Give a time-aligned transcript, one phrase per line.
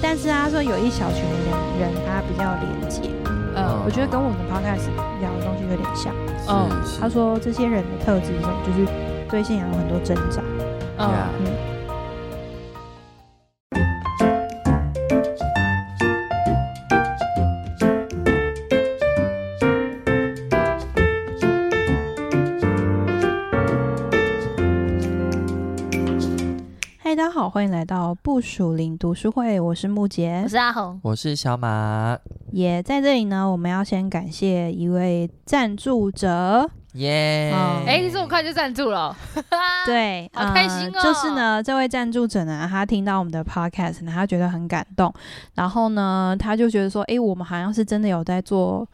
[0.00, 1.36] 但是他说有一小群的
[1.78, 3.10] 人，他比较廉洁。
[3.56, 4.88] 嗯，我觉得跟我们 podcast
[5.20, 6.14] 聊的东西有点像。
[6.48, 8.62] 嗯，他说这些人的特质是什么？
[8.64, 8.86] 就是
[9.28, 10.40] 对信仰有很多挣扎。
[10.98, 11.10] 嗯。
[28.38, 32.16] 到不属灵读书会，我是木杰，我是阿红，我是小马。
[32.52, 37.52] 也、yeah, 在这里呢，我们要先感谢一位赞助者，耶！
[37.84, 39.16] 哎，你这么快就赞助了？
[39.84, 41.02] 对，好开心哦、呃！
[41.02, 45.12] 就是呢，这位赞助者呢，他听到我们的 podcast 呢，他觉得很感动，
[45.54, 48.86] 然后呢，他就觉得说，哎，我们好像是真的有在做。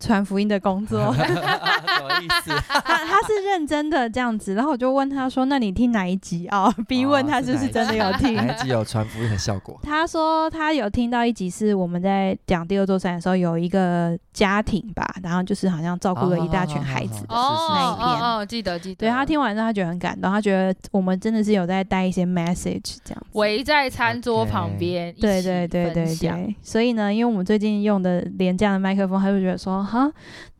[0.00, 2.50] 传福音的工作， 什么意思？
[2.68, 8.34] 他他是认真的这样子，然后我就问他说：“那你听哪一集哦？”逼问他是不是真的有听？
[8.34, 9.78] 哪一集有传福音的效果？
[9.82, 18.06] 他说他有听到一集是我们在讲第二座山的时候，有一个家庭吧，然后就是好像照顾了一大群孩子的那一篇。
[18.22, 18.98] 哦，记得记得。
[19.00, 23.26] 对，他听完之后，他觉得很感动，他觉得我们真的是有在带一些 message 这样子。
[23.32, 26.54] 围在餐桌旁边，对对对对对。
[26.62, 29.82] 所以呢，因为我们最近用的廉价的麦克风，他就觉得说。
[29.82, 30.08] 哈，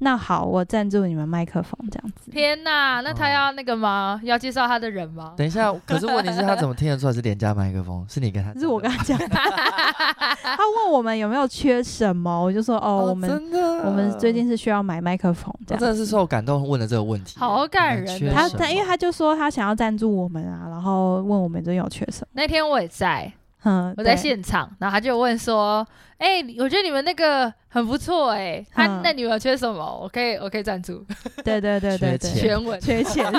[0.00, 2.30] 那好，我赞助你们麦克风这样子。
[2.30, 4.20] 天哪，那他要那个吗？
[4.22, 5.34] 哦、要介绍他的人吗？
[5.36, 8.06] 等一下，可是问题是，他怎么听得出来是廉价麦克风？
[8.08, 8.52] 是你跟他？
[8.58, 9.18] 是我跟他讲。
[9.28, 15.52] 他问我们有没有缺什么，我就说哦，我们真的，我们最近是需要买麦克风。
[15.66, 18.32] 这样真的是受感动，问了这个问题，好感人。
[18.32, 22.28] 他他，因为他就说他想要赞助我们啊，然后问我们这有缺什么。
[22.32, 23.32] 那天我也在。
[23.64, 25.84] 嗯，我在现场，然后他就问说
[26.18, 30.00] ：“哎、欸，我觉得你们那个很不错哎、欸，他、嗯、那你们缺什么？
[30.02, 31.04] 我可以，我可以赞助。”
[31.44, 33.24] 对对对对对，全文缺钱。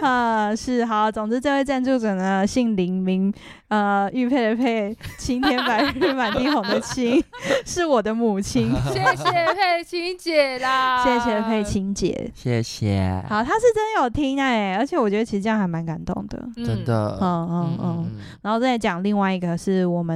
[0.00, 3.32] 啊，是好，总之这位赞助者呢，姓林名，
[3.68, 7.22] 呃，玉佩的佩，青天白日满地红的青，
[7.64, 8.74] 是我的母亲。
[8.92, 13.22] 谢谢佩青姐啦，谢谢佩青姐，谢谢。
[13.28, 17.16] 好，他是真有听哎、欸，而且我觉得其实这样还蛮感动的，嗯、真的。
[17.20, 18.10] 嗯嗯嗯，
[18.42, 20.15] 然后再讲另外一个是我们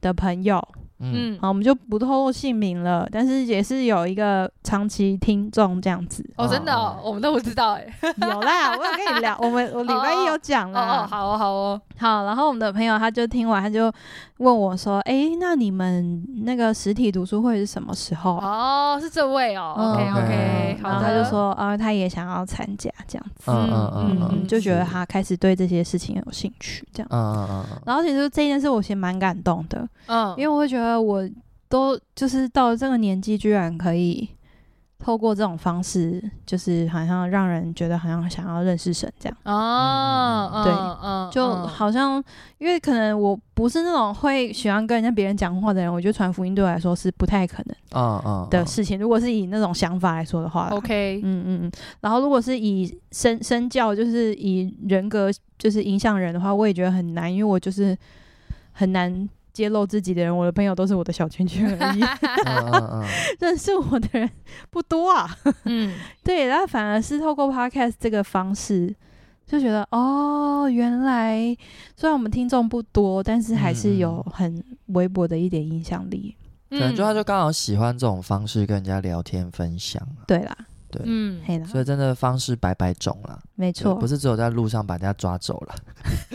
[0.00, 0.62] 的朋友。
[1.02, 6.22] 嗯，好，我们就不透露姓名了，但是也是有一个长期听众这样子。
[6.36, 7.86] 哦，真的，哦，我们都不知道哎，
[8.20, 13.90] 有啦，我有跟你聊，我们我礼拜一有讲了，哦，好哦，好哦，好，然后我们的朋友他就听完，他就
[14.40, 18.32] 问我说，哎，那你们那个实体读书会是什么时候？
[18.38, 31.00] 哦，是这位哦，OK OK，然后他就说，啊，他也想要参加这样子，嗯嗯嗯，就觉得他开始对这些事情有兴趣这样，嗯嗯嗯，然后其实这件事我其实蛮感动的，嗯，因为我会觉得。
[31.00, 31.28] 我
[31.70, 34.28] 都就是到了这个年纪，居然可以
[35.00, 39.36] 透过这种方式，就是好像让人觉得好像想要认识神这样。
[39.44, 42.22] 哦，对，嗯，嗯，就好像
[42.58, 48.98] 因为可能我不是那种会喜欢跟人家别人讲话的人，我觉得传福音对我来说是不太可能的事情。
[48.98, 51.72] 如果是以那种想法来说的话，OK，嗯嗯嗯。
[52.00, 57.96] 然后如果是以身身教，就是以人格就是影响人的话，我也觉得很难，因为我就是
[58.72, 59.28] 很难。
[59.52, 62.00] 揭露自己的人，我的朋友都是我的小圈圈而已。
[63.40, 64.30] 认识我的人
[64.70, 65.36] 不多啊。
[65.64, 65.94] 嗯，
[66.24, 68.94] 对，然后反而是透过 podcast 这个方式，
[69.46, 71.56] 就觉得哦，原来
[71.96, 76.36] 虽然我们听众不多，但是还是有很微薄的一点影响力。
[76.70, 80.00] 可能就他就刚好喜欢这种方式跟人家聊天分享。
[80.24, 80.56] 对啦，
[80.90, 83.38] 对，嗯，所以真的方式百百种了。
[83.54, 85.74] 没错，不是只有在路上把人家抓走了。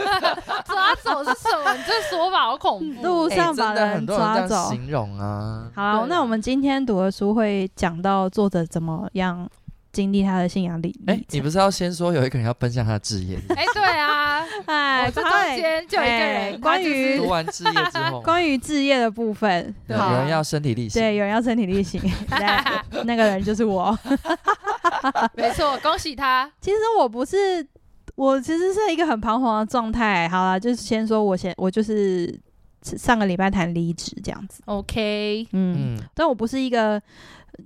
[0.65, 1.73] 抓走是什么？
[1.73, 3.03] 你这说法好恐怖！
[3.03, 5.69] 路上把人抓走，形容啊。
[5.75, 9.49] 好，那我们今天读的书会讲到作者怎么样
[9.95, 11.25] 经历他的信仰历历程。
[11.29, 13.37] 你不是要先说有一个人要奔向他的志业？
[13.55, 22.01] 哎，对啊，哎，这中间就有一个人关于读完志业之后，关于志业的部分，有人要身体力行，对，有人要身体力行，
[23.05, 23.97] 那个人就是我。
[25.33, 26.51] 没错，恭喜他。
[26.59, 27.65] 其实我不是。
[28.15, 32.33] 我其实是一个很彷徨的状态，好了，就是先说我先，我就是
[32.81, 37.01] 上个礼拜谈离职这样子，OK，嗯，但我不是一个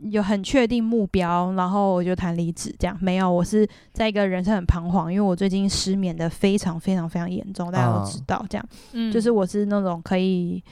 [0.09, 10.63] 有很确定目标，然后我就谈离职这样，没有，我是在一个人生很彷徨，因为我最近失眠的非常非常非常严重，大家都知道这样，嗯，就是我是那种可以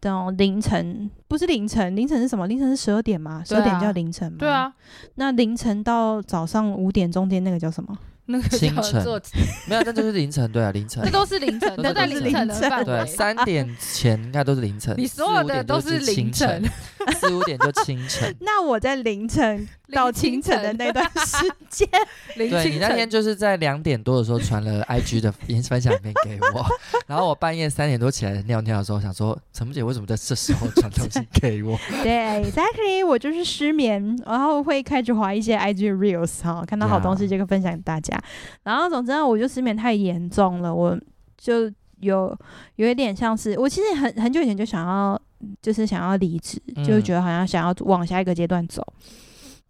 [0.00, 2.46] 等凌晨，不是凌晨，凌晨是什么？
[2.46, 3.42] 凌晨是十二点吗？
[3.46, 4.38] 十二点叫凌晨吗？
[4.38, 4.72] 对啊，
[5.14, 7.96] 那凌晨到早上五点中间那个叫什么？
[8.26, 9.02] 那个清晨
[9.66, 12.84] 没有，那就是凌晨，对啊，凌晨，这都是凌晨，都在凌晨的范围。
[12.84, 16.62] 对， 三点前应该都是凌晨，你所有的都是凌晨，
[17.20, 18.34] 四五点就清晨。
[18.40, 21.36] 那我在凌晨到清晨的那 段时
[21.68, 21.88] 间。
[22.36, 26.66] 对，你那天就是在两点多的时候传了 IG 的分享影片给我，
[27.06, 31.78] 然后我半夜三点多起来尿尿的时候，想说陈木姐为什么在这时候传东西 给我？
[32.02, 38.18] 对，Exactly，我就是失眠，然后会开始滑一些 IG Reels 哈，看到好东西就分享给大家。
[38.64, 40.98] 然后总之我就失眠太严重了，我
[41.36, 42.36] 就有
[42.76, 45.20] 有一点像是我其实很很久以前就想要。
[45.60, 46.56] 就是想要离职，
[46.86, 49.04] 就觉得好像想要往下一个阶段走，嗯，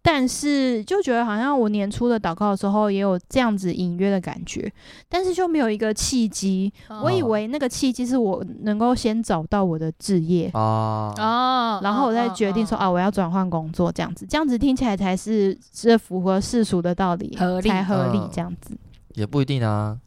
[0.05, 4.69] 但是就觉得好像我年初的祷告的时候也有这样子隐约的感觉，
[5.07, 6.71] 但是就没有一个契机。
[6.89, 18.77] 哦，我以为那个契机是我能够先找到我的置业哦，然后我再决定说，哦，啊，我要转换工作这样子，这样子听起来才是这符合世俗的道理，合理才合理这样子，
[19.13, 19.97] 也不一定啊。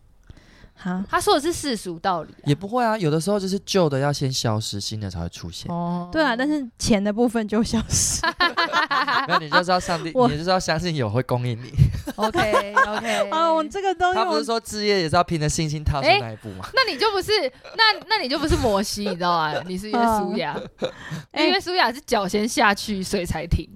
[0.87, 2.97] 哈，他说的是世俗道理，啊，也不会啊。
[2.97, 5.69] 有的时候就是旧的要先消失，新的才会出现。
[5.69, 8.21] 哦，对啊，但是钱的部分就消失。
[9.27, 11.73] 那你就是要上帝，你就是要相信有会供应你。
[12.15, 16.69] OK OK，啊，我 这个东西，他不是说置业也是要凭着信心踏出那一步吗？
[16.73, 17.33] 那你就不是，
[17.77, 19.61] 那那你就不是摩西，你知道吗？
[19.67, 20.57] 你是约书亚，
[21.35, 23.69] 因为约书亚是脚先下去，所以才停。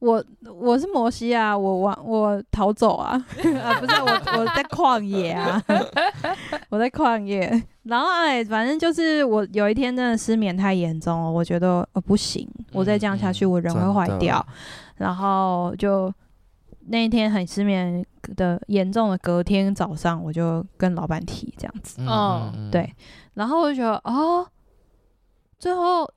[0.00, 3.12] 我我是摩西啊，我往我逃走啊，
[3.62, 5.62] 啊不是我我在旷野啊，
[6.70, 14.44] 我在旷野，然后哎，反正就是我有一天真的失眠太严重了，我觉得呃不行，我再这样下去我人会坏掉，
[14.96, 16.12] 然后就
[16.86, 18.04] 那一天很失眠
[18.36, 22.70] 的严重的隔天早上我就跟老板提这样子，嗯。
[22.72, 22.90] 对，
[23.34, 24.46] 然后我就觉得哦，
[25.58, 26.10] 最后。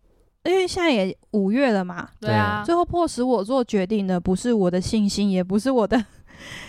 [0.44, 6.04] 因为现在也五月了嘛，对啊，最后迫使我做决定的不是我的信心，也不是我的，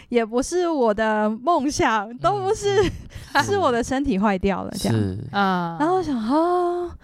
[0.09, 2.88] 也不是我的梦想，都不是，
[3.32, 5.76] 嗯、 是我的身体坏掉了，这样啊。
[5.81, 6.97] 然后我想啊，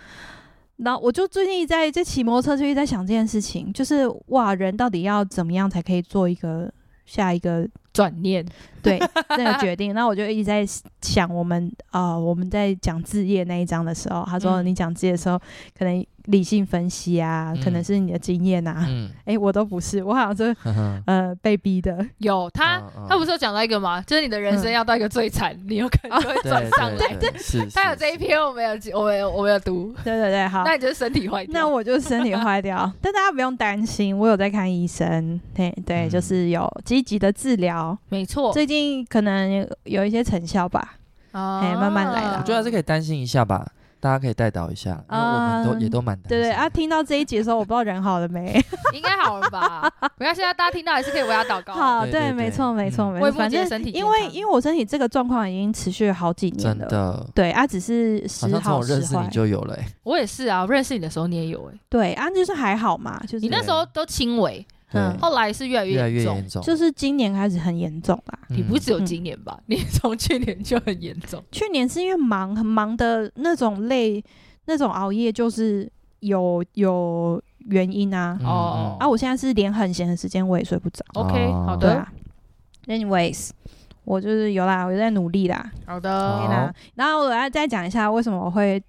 [0.77, 6.73] 然后我就最近在在骑摩托车，就一直在想这件事情，就是哇，人到底要怎么样才可以做一个
[7.05, 8.47] 下一个转念？
[8.83, 8.99] 对，
[9.31, 9.95] 那个决定。
[9.95, 10.65] 那我就一直在
[11.03, 15.39] 想，我们啊、呃，我们在讲置业那一章的时候，他说你讲置业的时候，
[15.79, 16.05] 可能。
[16.27, 18.87] 理性分析啊，可能是你的经验啊，
[19.25, 20.55] 哎、我都不是，我好像是
[21.07, 22.07] 呃被逼的。
[22.19, 24.03] 有他，他不是有讲到一个吗？
[24.07, 27.17] 就是你的人生要到一个最惨、嗯，你有可能会转上来。
[27.17, 27.31] 对
[27.75, 29.95] 他有这一篇，我没有，我没有，我没有读。
[30.05, 31.53] 对对对，好，那你就是身体坏掉。
[31.55, 35.41] 那我就身体坏掉，但大家不用担心，我有在看医生。
[35.55, 38.53] 对对，就是有积极的治疗，没错。
[38.53, 40.95] 最近可能有，有一些成效吧，
[41.33, 41.41] 哎、
[41.75, 42.39] 哦，慢慢来了。
[42.39, 43.67] 我觉得还是可以担心一下吧。
[44.03, 46.29] 大家可以带导一下，因为我们都、嗯、也都蛮担心。
[46.31, 48.59] 对对啊，听到这一集的时候，我不知道人好了没，
[48.95, 49.93] 应该好了吧？
[50.17, 51.75] 没关系啊，大家听到还是可以为他祷告。
[51.75, 53.31] 好，对，对，对，没错，没错，没错。
[53.33, 57.27] 反正因为因为我身体这个状况已经持续了好几年了，真的。
[57.35, 58.63] 对啊，只是时好时坏。
[58.63, 61.81] 从我认识你就有了、欸，我也是啊，我认识你的时候你也有哎、欸。
[61.91, 64.67] 对啊，就是还好嘛，就是你那时候都轻微。
[64.93, 68.39] 嗯，后来是越来越严重，就是今年开始很严重啦。
[68.49, 69.57] 你不只有今年吧？
[69.61, 71.41] 嗯、你从去年就很严重。
[71.53, 74.21] 去年是因为忙，很忙的那种累，
[74.65, 75.89] 那种熬夜，就是
[76.19, 78.37] 有有原因啊。
[78.43, 81.05] 哦、嗯、啊，我现在是连很闲的时间我也睡不着。
[81.15, 81.95] OK，好的。
[81.95, 82.13] 啊、
[82.87, 83.51] Anyways，
[84.05, 85.71] 我就是有啦，我在努力啦。
[85.87, 86.75] 好的。
[86.97, 88.83] 然后我要再讲一下为什么我会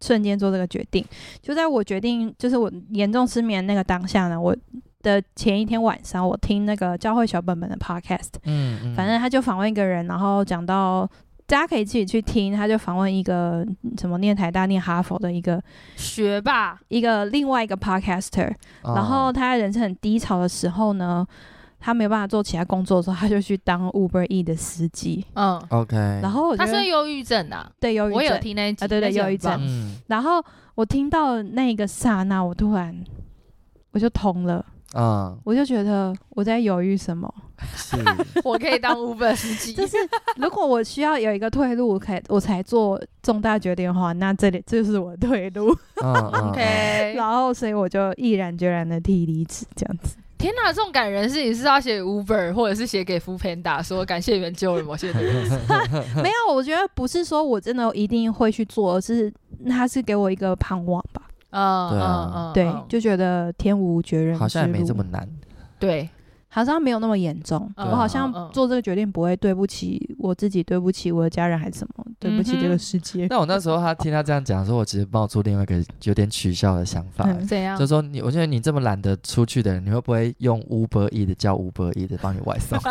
[0.00, 1.04] 瞬间做这个决定。
[1.42, 4.56] 就在我决定，就是我严重失眠那个当下呢，我。
[5.04, 11.06] 的前一天晚上，我听那个教会小本本的 podcast，嗯，嗯，反正他就访问一个人，然后讲到
[11.46, 13.64] 大家可以自己去听，他就访问一个
[13.98, 15.62] 什么念台大、念哈佛的一个
[15.94, 18.50] 学霸，一个另外一个 podcaster，
[18.82, 21.24] 哦，然后他在人生很低潮的时候呢，
[21.78, 30.42] 他没有办法做其他工作的时候，他就去当 Uber E 的司机，嗯，OK，然后他是忧郁症啊，对，忧郁症，我有听那集，啊，对对，忧郁症，嗯，然后
[30.74, 33.04] 我听到那个刹那，我突然
[33.92, 34.64] 我就通了。
[34.96, 37.32] 嗯，我就觉得我在犹豫什么？
[37.76, 37.96] 是，
[38.44, 39.72] 我可以当 Uber 司机。
[39.76, 39.96] 就是
[40.36, 45.76] 如果我需要有一个退路，可以我才做重大决定的话，那这里这就是我的退路。
[46.02, 50.16] 嗯、OK， 然后所以我就毅然决然的提离职，这样子。
[50.36, 55.48] 天哪，这种感人事情是要写 Uber，或者是写给 Foodpanda 说感谢你们救了某些人。
[56.22, 59.32] 没有，我觉得不是说我真的一定会去做，而是
[59.68, 61.22] 他是给我一个盼望吧。
[61.54, 65.28] 嗯，对啊，嗯、对、嗯，就觉得天无绝人，好像也没这么难，
[65.78, 66.08] 对，
[66.48, 67.88] 好像没有那么严重、嗯。
[67.88, 73.26] 我好像做这个决定不会对不起我自己，对不起我的家人，还是什么，对不起这个世界。
[73.30, 77.78] 那、嗯、我那时候他听他这样讲的时候，我其实冒出另外一个有点取笑的想法，怎、嗯、样？
[77.78, 82.78] 就是说你，我觉得你这么懒得出去的人，你会不会用 Uber E 的叫 Uber E 的帮你外送？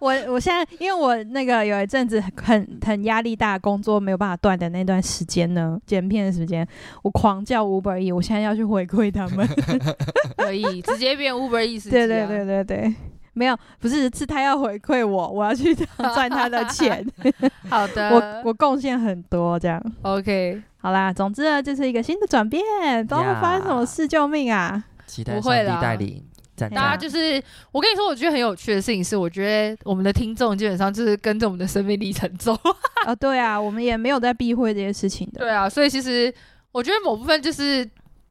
[0.00, 6.66] 我我现在因为我那个有一阵子很很压力大，工作没有办法断的那段时间呢，剪片的时间，
[7.02, 9.46] 我狂叫 Uber E，我现在要去回馈他们，
[10.36, 12.06] 可以直接变 Uber E 司机、啊。
[12.06, 12.94] 对对对对对，
[13.32, 15.74] 没有，不是是他要回馈我，我要去
[16.14, 17.06] 赚他的钱。
[17.68, 20.62] 好的，我我贡献很多，这样 OK。
[20.78, 22.62] 好啦，总之呢，这是一个新的转变，
[23.06, 24.84] 不知道会发生什么事，救命啊！
[25.06, 26.24] 期待上帝带领。
[26.56, 32.58] 大家就是，我跟你说，我觉得很有趣的事情是，我觉得我们的听众基本上就是跟着我们的生命历程走。
[33.04, 35.40] 啊， 对啊，我们也没有在避讳这些事情的。
[35.40, 36.32] 对啊，所以其实
[36.72, 37.84] 我觉得某部分就是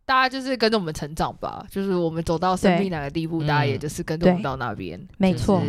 [0.06, 5.00] 大家就是跟着我们成长吧，就是我们走到生命哪个地步，大家也就是跟着我们到那边。
[5.18, 5.62] 没错，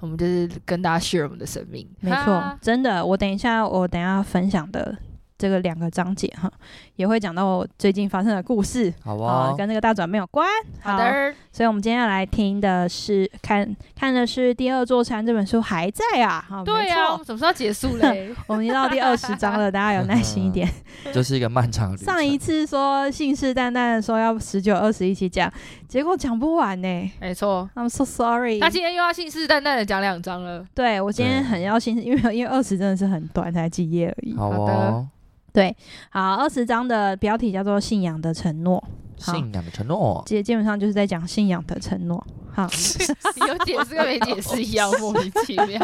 [0.00, 1.88] 我们就是跟大家 share 我们的生命。
[2.00, 4.96] 没错，真的，我等一下，我等一下分享的。
[5.38, 6.52] 这个两个章节哈，
[7.00, 10.46] 也会讲到我最近发生的故事，好哦，跟那个大转变有关。
[10.82, 16.44] 好的，所以我们今天要来听的是看看的是《第二座山》这本书还在啊？
[16.62, 18.34] 对啊，什么时候结束嘞？
[18.46, 20.68] 我们已经到第二十章了，大家有耐心一点。
[21.10, 21.96] 就是一个漫长的。
[21.96, 25.50] 上一次说信誓旦旦的说要十九、二十一起讲，
[25.88, 27.10] 结果讲不完呢。
[27.18, 28.58] 没错，I'm so sorry。
[28.58, 30.62] 那今天又要信誓旦旦的讲两章了。
[30.74, 34.36] 对，我今天很要信，因为因为二十真的是很短，才几页而已。
[34.36, 35.06] 好的。
[35.52, 35.76] 对，
[36.10, 38.82] 好，二十章的标题叫做《信仰的承诺》。
[39.22, 42.26] 信仰的承诺，基基本上就是在讲信仰的承诺。
[42.52, 42.62] 好，
[43.46, 45.78] 有解释跟没解释一样，莫名其妙。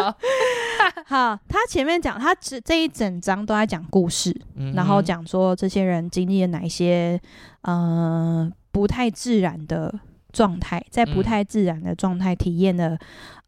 [1.04, 7.20] 好，他前面讲，他这这一整章都在讲故事，嗯、然后讲说这些人经历了哪一些
[7.60, 9.94] 呃不太自然的
[10.32, 12.98] 状态，在不太自然的状态体验了、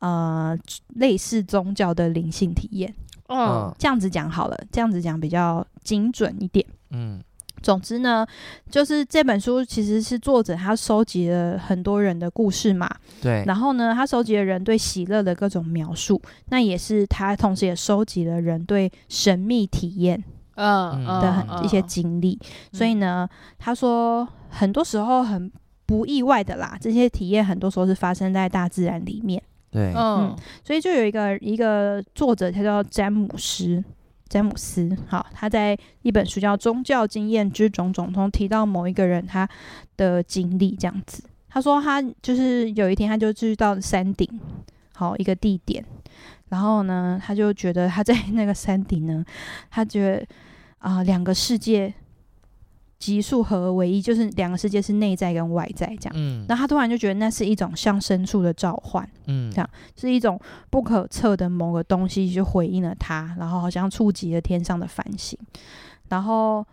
[0.00, 0.58] 嗯、呃
[0.96, 2.94] 类似宗教的灵性体验。
[3.28, 6.64] 嗯，这样子讲好了，这样子讲比较精准一点。
[6.90, 7.22] 嗯，
[7.62, 8.26] 总之呢，
[8.70, 12.88] 就是这本书其实是作者他收集了很多人的故事嘛。
[13.20, 13.44] 对。
[13.46, 20.22] 然后呢，他收集了人对喜乐的各种描述，那也是他同时也收集了人对神秘体验
[20.54, 22.38] 嗯的很一些经历。
[22.72, 25.52] 所以呢，他说很多时候很
[25.84, 29.42] 不意外的啦，这些体验很多时候是发生在大自然里面。
[29.78, 33.84] 对，嗯，所以就有一个一个作者，他叫詹姆斯，
[34.28, 39.48] 詹姆斯，好，他在一本书叫《宗教经验之种种》中提到某一个人他
[39.96, 44.28] 的经历，这样子，他说他就是有一天他就去到山顶，
[44.94, 45.84] 好一个地点，
[46.48, 49.24] 然后呢，他就觉得他在那个山顶呢，
[49.70, 50.26] 他觉得
[50.78, 51.94] 啊，呃，两个世界。
[52.98, 56.12] 急速合而为一，就是两个世界是内在跟外在这样。
[56.16, 60.38] 嗯，然后他突然就觉得那是一种向深处的召唤，嗯，这样是一种
[60.68, 65.38] 不可测的某个东西就回应了他，然后好像触及了天上的繁星，
[66.08, 66.66] 然后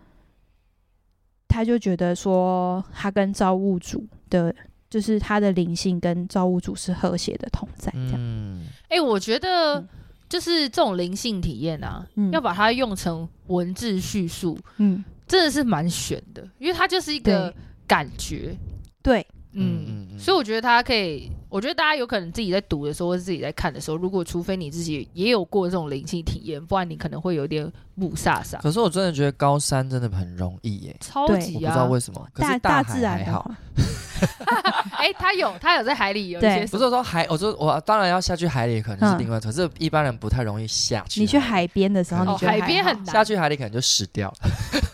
[1.48, 4.54] 他就觉得说他跟造物主的，
[4.90, 8.16] 就是他的灵性跟造物主是和谐的同在，这样。
[8.18, 9.86] 嗯，哎、欸，我觉得
[10.28, 15.06] 就是这种灵性体验啊，嗯、要把它用成文字叙述，嗯。
[15.28, 17.54] 真的是蛮悬的，因为它就是一个
[17.88, 18.56] 感觉，
[19.02, 28.60] 对，嗯，所以我觉得它可以，我觉得大家有可能自己在读的时候，或者自己在看的时候，如果除非你自己也有过这种灵性体验，不然你可能会有点雾煞煞。
[28.62, 33.52] 可是我真的觉得高山真的很容易耶，超级啊，我不知道为什么，可是大自然还好。
[34.92, 36.60] 哎、欸，他有，他有在海里有一些。
[36.60, 41.20] 对，不是说海，我说我当然要下去海里，可能是另外，嗯、可是一般人不太容易下去。
[41.20, 44.38] 你去海边的时候，你觉得海边很难下去海里可能就死掉了。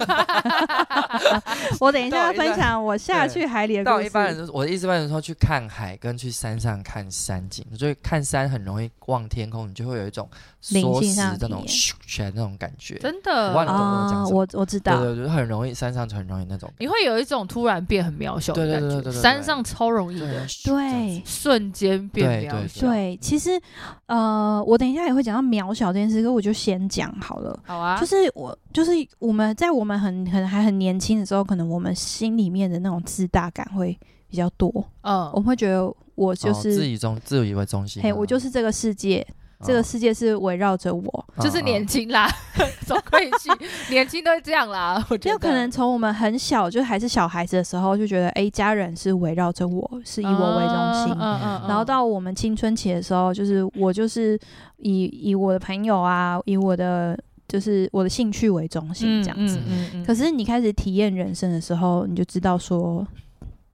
[1.79, 4.08] 我等一下要分享我下去海里的故事。
[4.08, 10.27] 一般人，我的意思，一般人说去看海跟去山上看山景，所以看山很容易望天空，你就会有一种
[10.60, 12.90] 缩时这种咻起来那种感觉。
[13.00, 18.88] 真的，我懂我讲我我知道，对对对，很容易山上就很容易那种，你会有一种突然变很渺小的感觉。
[18.88, 20.45] 对对对对，山上超容易的。
[20.65, 22.88] 对，瞬间变渺小。
[22.88, 23.60] 对，其实，
[24.07, 27.57] 呃，我等一下也会讲到渺小这件事，可我就先讲好了。
[27.65, 34.71] 好啊，就是我，就是我们在我们很很还很年轻的时候，可能我们心里面的那种自大感会比较多。
[35.01, 38.01] 嗯，我们会觉得我就是自以中自以为中心。
[38.01, 39.25] 嘿，我就是这个世界。
[39.63, 42.30] 这个世界是围绕着我，就是年轻啦，
[42.86, 43.50] 总可以去，
[43.91, 44.96] 年轻都会这样啦。
[45.10, 51.15] 我觉得，就可能从我们很小，就还是小孩子的时候，就觉得，哎，家人是围绕着我，是以我为中心。
[51.20, 51.62] 嗯嗯。
[51.68, 54.39] 然后到我们青春期的时候，就是我就是
[54.77, 59.60] 以以我的朋友啊，以我的就是我的兴趣为中心这样子。
[59.68, 60.06] 嗯嗯。
[60.06, 63.06] 可是你开始体验人生的时候，你就知道说。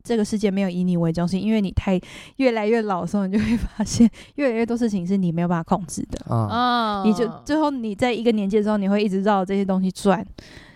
[0.07, 1.99] 这个世界没有以你为中心，因为你太
[2.37, 6.17] 越来越老的时候，你就会发现越来越多事情是你没有办法控制的。
[6.29, 10.25] 嗯，你就最后你在一个年纪的时候，你会一直绕这些东西转，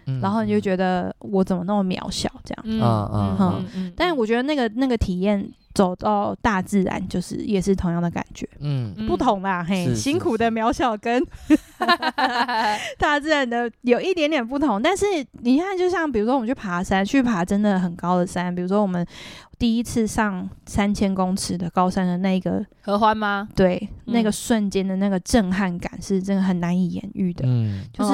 [0.07, 2.63] 嗯、然后你就觉得我怎么那么渺小这样。
[2.65, 3.93] 嗯嗯嗯。
[3.95, 11.25] 但是我觉得那个那个体验走到大自然，就是也是同样的感觉，嗯，不同啦，嘿，是是辛苦的渺小跟
[12.97, 15.05] 大自然的有一点点不同，但是
[15.41, 19.05] 你看，就像比如说我们去爬山，去爬真的很高的山，比如说我们
[19.57, 23.47] 第一次上三千公尺的高山的那个合欢吗？
[23.55, 28.11] 对，嗯、那个瞬间的那个震撼感是真的很难以言喻的，嗯，就是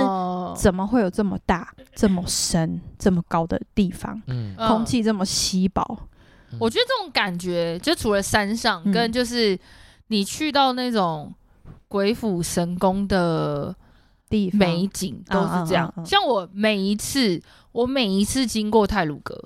[0.62, 5.98] 怎么会有这么大、这么深、这么高的地方，嗯，空气这么稀薄。
[6.60, 9.58] 我觉得这种感觉，就除了山上，跟就是
[10.08, 11.34] 你去到那种
[11.88, 13.75] 鬼斧神工的
[14.30, 15.94] 地方美景都是这样。
[16.06, 19.38] 像我每一次，我每一次经过泰鲁阁，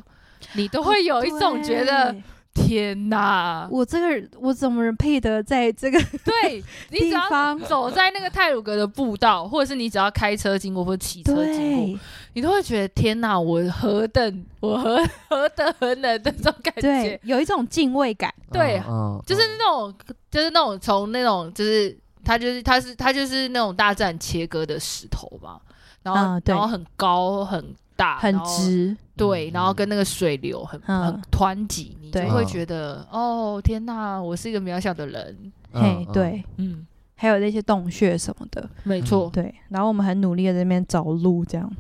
[0.53, 2.15] 你都会有一种觉得。
[2.53, 12.00] 天呐，我这个人我怎么配得在这个对你只要走在那个泰鲁格的步道，或者是你只要开车经过或骑车经过，
[12.34, 18.81] 你都会觉得天呐，我何等我何何等何能的这种感觉，对，有一种敬畏感，对，
[19.25, 19.93] 就是那种
[20.29, 25.60] 就是那种从那种就是它就是它是它就是那种大自然切割的石头嘛，
[26.03, 27.74] 然后然后很高很。
[28.20, 41.72] 很直，对，然后跟那个水流很很湍急，你就会觉得哦天哪，我是一个渺小的人，嘿，对，嗯，还有那些洞穴什么的，没错，对，然后我们很努力的在那边找路，这样，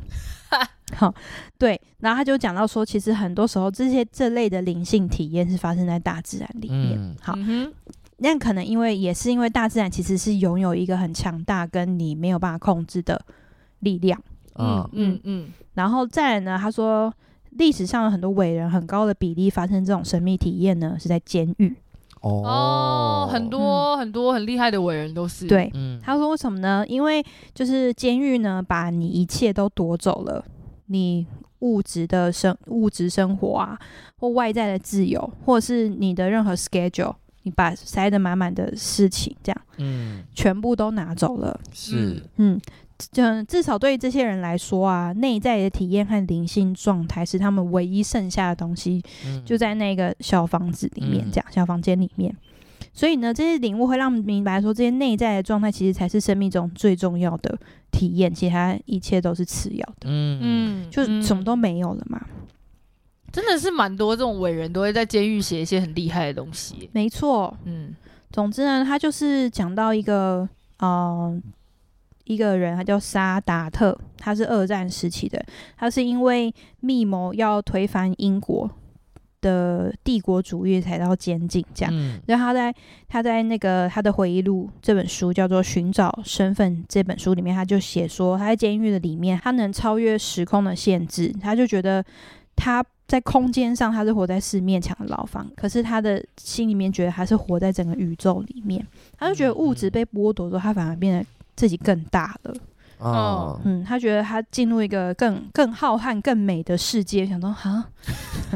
[0.95, 1.13] 好，
[1.57, 7.35] 对，然后他就讲到说，其实很多时候这些这类的灵性体验是发生在大自然里面，好，
[8.17, 13.19] 那可能因为也是因为大自然其实是拥有一个很强大跟你没有办法控制的
[13.79, 14.21] 力量。
[14.55, 16.57] 嗯嗯嗯，然后再来呢？
[16.59, 17.13] 他说，
[17.51, 21.75] 历史上有很多伟人，很高的比例发生这种神秘体验呢，是在监狱。
[22.21, 25.47] 哦，很多、嗯、很多很厉害的伟人都是。
[25.47, 26.85] 对，嗯、他说为什么呢？
[26.87, 30.45] 因为就是监狱呢，把你一切都夺走了，
[30.85, 31.25] 你
[31.59, 33.79] 物质的生物质生活啊，
[34.17, 41.59] 或外在的自由，或是你的任何 schedule，你把塞得满满的事情，这样，嗯，全部都拿走了。
[41.73, 42.61] 是，嗯。
[43.11, 52.35] 就至少对于这些人来说啊，内在的体验和灵性状态是他们唯一剩下的东西，嗯、就在那个小房子里面，这样、嗯、小房间里面。
[52.93, 57.57] 所以呢，这些领悟会让我们明白说，这些内在的状态其实才是生命中最重要的
[57.89, 60.07] 体验，其他一切都是次要的。
[60.09, 62.21] 嗯嗯，就什么都没有了嘛。
[63.31, 66.89] 真的是蛮多这种伟人都会在监狱写一些很厉害的东西。
[66.91, 67.95] 没错，嗯，
[68.29, 70.47] 总之呢，他就是讲到一个，
[70.79, 71.41] 嗯、呃。
[72.31, 75.43] 一个人，他叫沙达特，他是二战时期的，
[75.77, 78.69] 他是因为密谋要推翻英国
[79.41, 81.91] 的帝国主义才到监禁这样。
[81.93, 82.75] 嗯、然后他在
[83.07, 92.05] 他在那个他的回忆录这本书叫做《寻找身份》这本书里面，他就写说他在监狱的里面，他能超越时空的限制，他就觉得
[92.55, 98.85] 他在空间上他是活在四面墙的牢房，可是他的心里面觉得他是活在整个宇宙里面，
[99.17, 101.25] 他就觉得物质被剥夺之后，他反而变得。
[101.55, 102.53] 自己更大了，
[102.99, 107.87] 哦，嗯，他觉得他进入一个更更浩瀚、更美的世界，想说啊，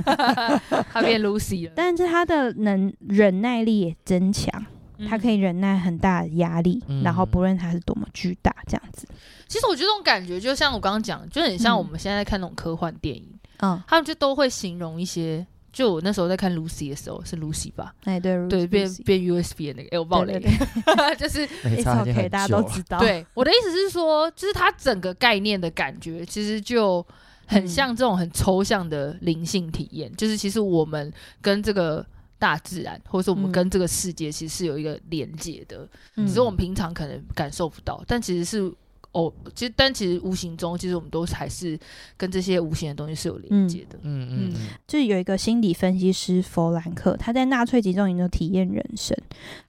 [0.91, 1.73] 他变 Lucy 了。
[1.75, 4.65] 但是他的能忍耐力也增强，
[4.97, 9.07] 嗯、他可以忍耐很大的压力，嗯、然后不论他是多么巨大，这样子。
[9.47, 13.27] 其实我觉得这种感觉，就像我刚刚讲，就很像我们现在在看那种科幻电影，
[13.59, 15.45] 嗯，他们就都会形容一些。
[15.75, 17.93] 就我那时候在看 Lucy 的时候，是 Lucy 吧？
[18.05, 20.39] 哎，对对，变变 USB 的那个，哎，我爆雷，
[21.19, 22.97] 就是 It's okay，大家都知道。
[22.97, 27.05] 对，我的意思是说，就是它整个概念的感觉，其实就
[27.45, 30.09] 很像这种很抽象的灵性体验。
[30.09, 31.11] 嗯、就是其实我们
[31.41, 32.05] 跟这个
[32.39, 35.85] 大自然，或者是我们跟这个世界，其实是有一个连接的，
[36.15, 38.73] 嗯、只是我们平常可能感受不到，但其实是。
[39.15, 41.79] 哦，其实但其实无形中，其实我们都还是
[42.17, 43.97] 跟这些无形的东西是有连接的。
[44.01, 49.17] 嗯嗯，嗯就是有一个心理分析师弗兰克，他在纳粹集中营中体验人生，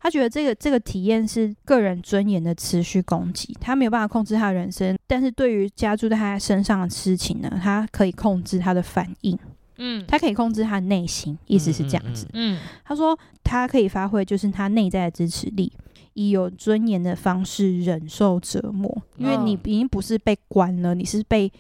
[0.01, 9.39] 他觉得这个这个体验是个人尊严的持续攻击，他没有办法控制他的人生，但是对于加注在他身上的事情呢，他可以控制他的反应。
[9.79, 12.27] 嗯，他可以控制他的内心，意思是这样子。
[12.33, 15.71] 嗯，嗯，嗯，他说他可以发挥就是他内在的支持力。
[16.17, 21.53] 以有尊严的方式忍受折磨，因为你已经不是被关了，你是被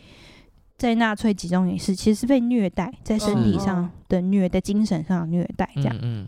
[0.78, 6.26] 在纳粹集中营是其实是被虐待，在身体上的虐待，精神上的虐待，这样。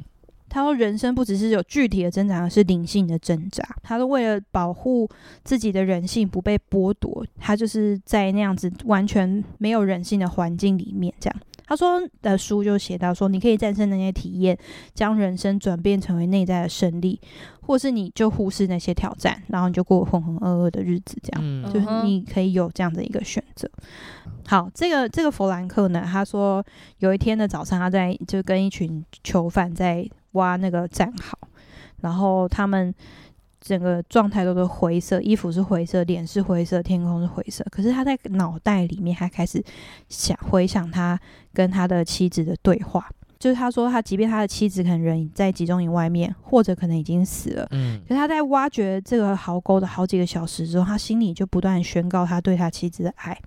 [0.51, 3.63] 他说，人生不只是有具体的挣扎，而是灵性的挣扎。
[3.83, 5.09] 他说，为了保护
[5.43, 11.41] 自己的人性不被剥夺，他就是在那样子完全没有人性的环境里面，这样。
[11.69, 14.59] 他说的书就写到说，你可以战胜那些体验，
[14.95, 17.21] 将人生转变成为内在的胜利，
[17.61, 21.71] 或是你就忽视那些挑战，然后你就过浑浑噩噩的日子，这样，嗯。
[21.71, 23.71] 就是你可以有这样的一个选择。
[24.47, 26.65] 好，这个这个弗兰克呢，他说
[27.01, 31.37] 有一天的早上，他在就跟一群囚犯在挖那个战壕，
[32.01, 32.95] 然后他们
[33.69, 37.65] 整个状态都是灰色，衣服是灰色，脸是灰色，天空是灰色。
[37.71, 39.63] 可是他在脑袋里面，还开始
[40.09, 41.21] 想回想他
[41.53, 53.39] 跟他的妻子的对话，就是他说他即便他的妻子可能人在集中营外面，或者可能已经死了，嗯，可是他在挖掘这个壕沟的好几个小时之后，他心里就不断宣告他对他妻子的爱。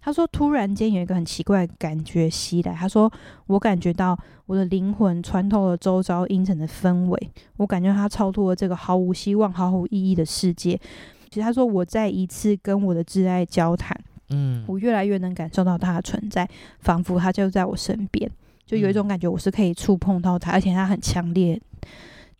[0.00, 2.72] 他说：“突然间有一个很奇怪的感觉袭来。
[2.72, 3.12] 他说，
[3.46, 10.80] 我感觉到我的灵魂穿透了周遭阴沉的氛围，我感觉他超脱了这个毫无希望、毫无意义的世界。
[11.28, 13.94] 其实他说，我在一次跟我的挚爱交谈，
[14.30, 16.48] 嗯，我越来越能感受到他的存在，
[16.80, 18.30] 仿佛他就在我身边，
[18.64, 21.60] 就有一种感觉，我是可以触碰到他，而且他很强烈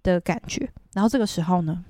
[0.02, 0.66] 的感觉。
[0.94, 1.84] 然后这个时候呢？”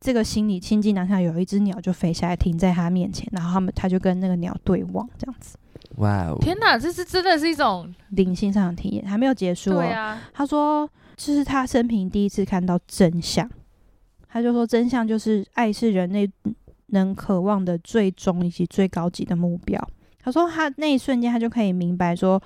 [0.00, 5.56] 这个心里清静当下，有一只鸟就飞下来，停在他面前，然后他们他就跟那个鸟对望，这样子。
[5.96, 6.36] 哇哦！
[6.40, 9.76] 天哪，这是真的是一种灵性上的体验，还没有结束哦。
[9.76, 13.48] 对啊，他说这是他生平第一次看到真相。
[14.28, 16.30] 他就说真相就是爱是人类
[16.88, 19.80] 能渴望的最终以及最高级的目标。
[20.22, 22.42] 他说他那一瞬间他就可以明白说，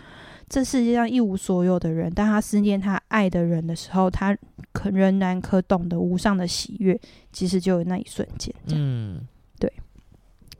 [0.50, 4.36] 这世界上一无所有的人，当他思念他爱的人的时候，他。
[4.72, 6.98] 可仍然可懂得无上的喜悦，
[7.32, 8.54] 其实就有那一瞬间。
[8.68, 9.20] 嗯，
[9.58, 9.70] 对。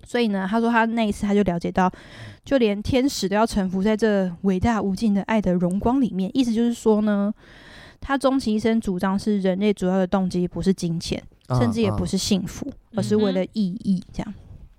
[0.05, 1.89] 所以呢，他说他那一次他就了解到，
[2.45, 6.29] 就连天使都要臣服在这伟大无尽的爱的荣光里面。
[6.35, 7.33] 意思就是说呢，
[8.01, 14.03] 他终其一生主张是人类主要的动机不是金钱，甚至也不是幸福，而是为了意义。
[14.13, 14.35] 这样，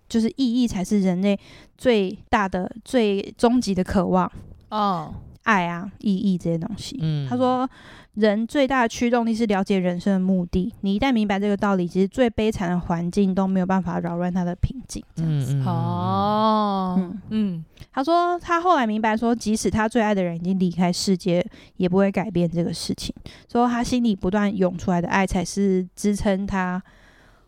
[0.10, 1.40] 就是意义才是人类
[1.78, 4.30] 最大的、最终极的渴望。
[4.72, 6.98] 哦，爱啊，意义这些东西。
[7.02, 7.70] 嗯，他说。
[8.16, 10.74] 人最大的驱动力是了解人生的目的。
[10.82, 15.02] 你一旦明白这个道理，其实最悲惨的环境都没有办法扰乱他的平静。
[15.16, 15.56] 这样子。
[15.66, 17.66] 哦，嗯嗯。
[17.94, 21.42] 他说，他后来明白说，即使他最爱的人已经离开世界，
[21.78, 23.16] 也不会改变这个事情。
[23.50, 26.84] 说他心里不断涌出来的爱，才是支撑他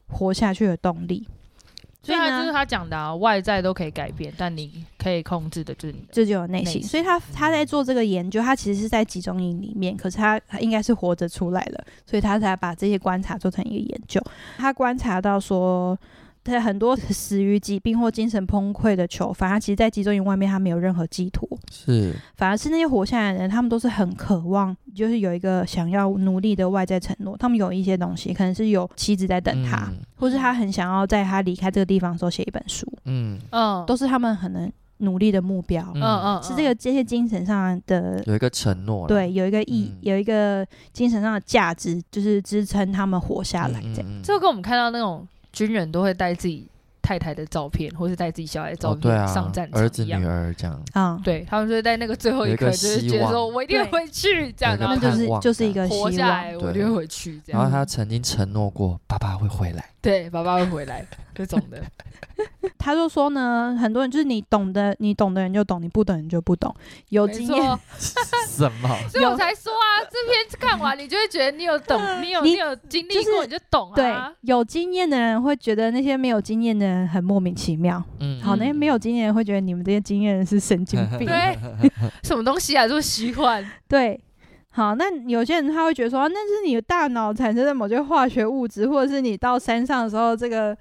[0.07, 1.27] 活下去的动力。
[2.03, 6.83] 所以呢，就是他讲的啊，外在都可以改变，但你可以控制的就是你的，这就有内心。
[6.83, 14.21] 所以他他在做这个研究，他其实是在集中营里面，可是他他应该是活着出来了，所以他才把这些观察做成一个研究。
[14.57, 15.97] 他观察到说。
[16.43, 27.37] 他很多死于疾病或精神崩溃的囚犯，他其实，在集中营外面，他没有任何寄托，是反而是那些活下来的人，他们都是很渴望，就是有一个想要努力的外在承诺。
[27.37, 32.85] 他们有一些东西，可能是有妻子在等他，嗯、或是他很想要在他离开这个地方的时候写一本书。
[33.05, 35.85] 嗯嗯，都是他们很能努力的目标。
[35.95, 43.81] 嗯嗯，是这个这些精神上的有一个承诺，对，有一个意，嗯、有一个精神上的价值，就是支撑他们活下来。
[43.95, 45.25] 这样，这个跟我们看到那种。
[45.53, 46.67] 军人都会带自己
[47.01, 50.81] 太太的照片，或是带自己小孩的照片上战场，儿子女儿这样。
[50.93, 57.41] 啊，对他们就会在那个最后一刻，就是觉得说我一定会回去，这样，然后就是就是一个活下来，我一定会回去。
[57.45, 59.89] 这样，然后他曾经承诺过，爸爸会回来。
[60.01, 61.81] 对，爸爸会回来，这种的。
[62.79, 66.73] 他就说呢，很多人就是你懂的，你懂的人就懂，你不懂人就不懂。
[67.09, 67.79] 有经验
[68.49, 68.89] 什么？
[69.07, 73.95] 所以我才说啊，这篇看完你就会觉得你有懂， 你有你有经历过，你就懂啊。
[73.95, 78.03] 对，有经验的人会觉得那些没有经验的人很莫名其妙。
[78.19, 81.27] 嗯，好，那些没有经验的人会觉得你们这些经验人是神经病。
[81.27, 81.57] 对，
[82.23, 83.65] 什么东西啊，这么虚幻？
[83.87, 84.19] 对。
[84.75, 90.75] 好，那有些人他会觉得说，那是你的大脑产生的某些化学物质，或者是你到山上的时候，这个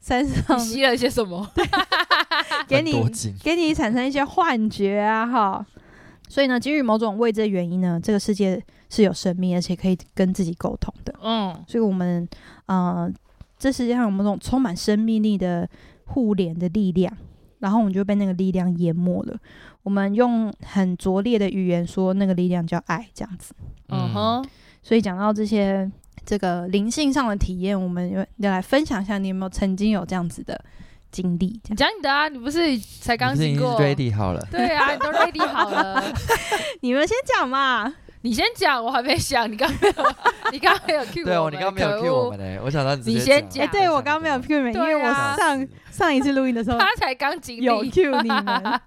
[0.00, 1.46] 山上吸了一些什么，
[2.66, 3.06] 给你
[3.42, 5.66] 给你产生一些幻觉啊，哈。
[6.34, 11.14] 所以呢，基于某种未知的原因呢，这个世界是有生命，而且可以跟自己沟通的。
[11.22, 12.28] 嗯，所以我们
[12.66, 13.08] 呃，
[13.56, 15.68] 这世界上有某种充满生命力的
[16.06, 17.16] 互联的力量。
[17.60, 19.38] 然后我们就被那个力量淹没了。
[19.84, 23.54] 我们用很拙劣的语言说，那个力量叫爱，这样子。
[23.90, 24.44] 嗯哼。
[24.82, 25.88] 所以讲到这些
[26.26, 30.60] 这个灵性上的体验，我们要要来分享一下，你有没有曾经有这样子的
[31.14, 31.60] 经历？
[31.68, 34.44] 你讲你的啊，你不是才刚经过？Ready 好了。
[34.50, 36.02] 对啊，你都 Ready 好了。
[36.82, 37.94] 你们先讲嘛。
[38.22, 39.50] 你先讲，我还没想。
[39.50, 39.94] 你刚没有，
[40.50, 41.06] 你刚没有我。
[41.24, 42.60] 对哦，你刚没有 cue 我们呢。
[42.64, 43.68] 我想到你先讲。
[43.68, 47.64] 对，我刚没有 cue 你们，因为我上上一次录音的时候，他才刚经历。
[47.64, 48.80] 有 cue 你们，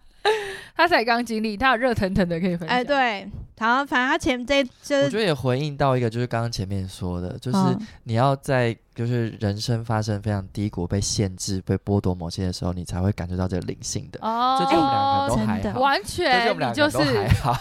[0.76, 2.78] 他才刚经历，他有热腾腾的可以分享。
[2.78, 7.88] 哎，对，好，反正他前这就是我觉得也回应到一个，就是刚刚前面说的，就是嗯。
[8.04, 14.20] 你要在就是人生发生非常低谷、被限制、被剥夺某些的时候，你才会感觉到这个灵性的。
[14.22, 15.70] 哦，这就我们两个都真的。
[15.70, 17.58] 还好，完这就我全们两你就是个都还好。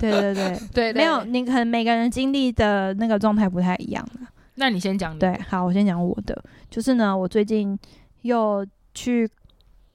[0.00, 4.26] 对对 对，对，没有，你可能每个人经历的那个状态不太一样的。
[4.54, 7.76] 那你先讲对，好，我先讲我的，就是呢，我最近
[8.22, 9.28] 又去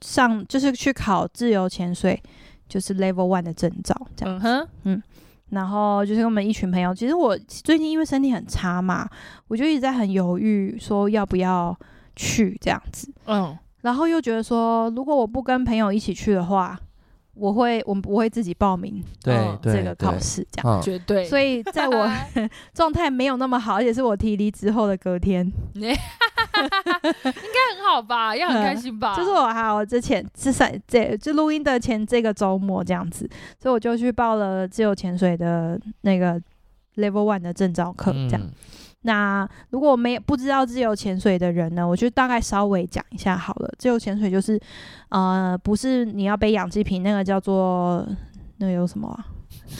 [0.01, 2.21] 上，就是去考自由潜水，
[2.67, 4.37] 就是 Level One 的证照，这样。
[4.43, 5.03] 嗯哼，
[5.49, 9.09] 然后就是跟我们一群朋友，其实我最近因为身体很差嘛，
[9.47, 11.75] 我就一直在很犹豫，说要不要
[12.15, 13.11] 去这样子。
[13.25, 16.79] 嗯，然后又觉得说，如果我不跟朋友一起去的话，
[17.39, 20.79] 我会我我会自己报名对嗯这个考试这样。
[20.79, 21.25] 嗯，绝对。
[21.25, 22.11] 所以在我
[22.73, 25.95] 状态没有那么好，而且是我提离职后的隔天，应该
[27.75, 29.15] 很好吧，要很开心吧。
[29.15, 33.29] 就是我还有之前之前这就录音的前这个周末这样子，
[33.61, 36.39] 所以我就去报了自由潜水的那个
[36.95, 38.41] Level One 的证照课，这样。
[38.41, 38.51] 嗯
[39.01, 43.73] 那如果没不知道自由潜水的人呢，我就大概稍微讲一下好了。
[43.77, 44.59] 自由潜水就是，
[45.09, 48.05] 呃，不是你要背氧气瓶，那个叫做
[48.57, 49.25] 那个有什么啊？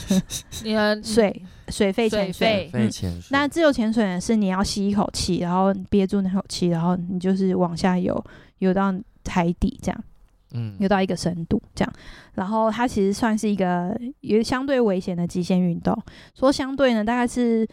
[0.64, 2.32] 你的水水肺潜水。
[2.32, 3.28] 水非潜水。
[3.30, 8.24] 那自由潜水呢，是你要吸一口气，然后憋住那口气，然后你就是往下游，
[8.58, 8.94] 游到
[9.28, 10.04] 海底这样。
[10.52, 11.92] 嗯游到一个深度这样，
[12.34, 15.96] 然后它其实算是一个有相对危险的极限运动。
[16.34, 17.64] 说相对呢，大概是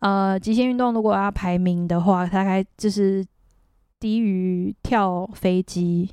[0.00, 3.24] 呃极限运动如果要排名的话，大概就是
[4.00, 6.08] 低于跳飞机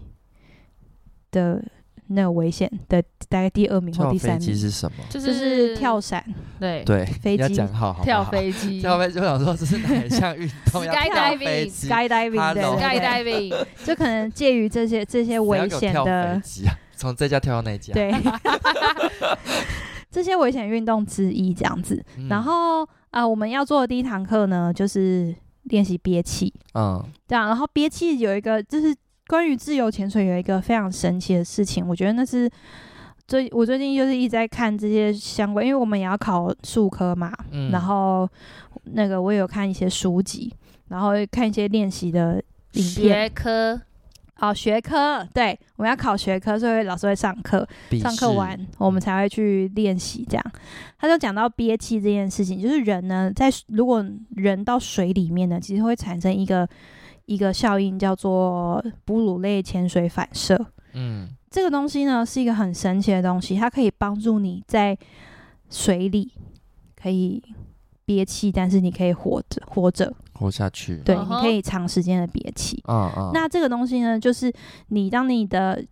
[1.32, 1.64] 的
[2.08, 4.98] 那个危险的大概第二名或第三名，机是什么？
[5.10, 6.24] 就就是跳伞。
[6.60, 10.84] 对对，飞机讲好好好跳飞机 跳飞机，我想说这是哪一项运动？
[10.86, 13.00] 要 跳 Skydiving 飞机 skydiving 对 Hello 对对
[13.52, 17.94] ，skydiving， 就可能介于这些这些危险的飞机啊，从这家跳到那家。
[17.94, 18.12] 对
[20.12, 22.02] 这些危险运动之一这样子。
[22.18, 27.48] 嗯然后啊、呃，我们要做的第一堂课呢，就是练习憋气，嗯这样。
[27.48, 28.94] 然后憋气有一个，就是
[29.28, 32.52] 关于自由潜水有一个非常神奇的事情，我觉得那是
[33.26, 38.28] 最我最近就是一直在看这些相关，因为我们也要考数科嘛，嗯然后
[38.84, 40.54] 那个我也有看一些书籍，
[40.90, 42.84] 然后看一些练习的影片。
[42.84, 43.80] 学科
[44.40, 47.66] 哦，学科对，我们要考学科，所以老师会上课。
[48.02, 50.26] 上课完，我们才会去练习。
[50.30, 50.52] 这样，
[50.98, 56.68] 他就讲到憋气这件事情，就是人呢，在如果人到水里面呢，其实会产生一个
[57.26, 60.60] 一个效应，叫做哺乳类潜水反射。
[60.94, 64.98] 嗯这个东西呢，是一个很神奇的东西，它可以帮助你在
[65.70, 66.34] 水里
[67.02, 67.42] 可以
[68.04, 70.14] 憋气，但是你可以活着，活着。
[70.38, 70.98] 活下去。
[71.06, 72.84] 对，你可以长时间的憋气。
[73.34, 74.54] 那这个东西呢，就是
[74.90, 75.84] 你当你的，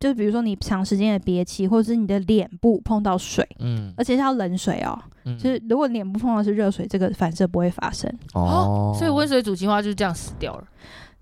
[0.00, 10.64] 就比如说你长时间的憋气，或者是你的脸部碰到水，嗯而且是要冷水哦，嗯就是如果脸部碰到是热水，这个反射不会发生，哦，所以温水煮青蛙就是这样死掉了。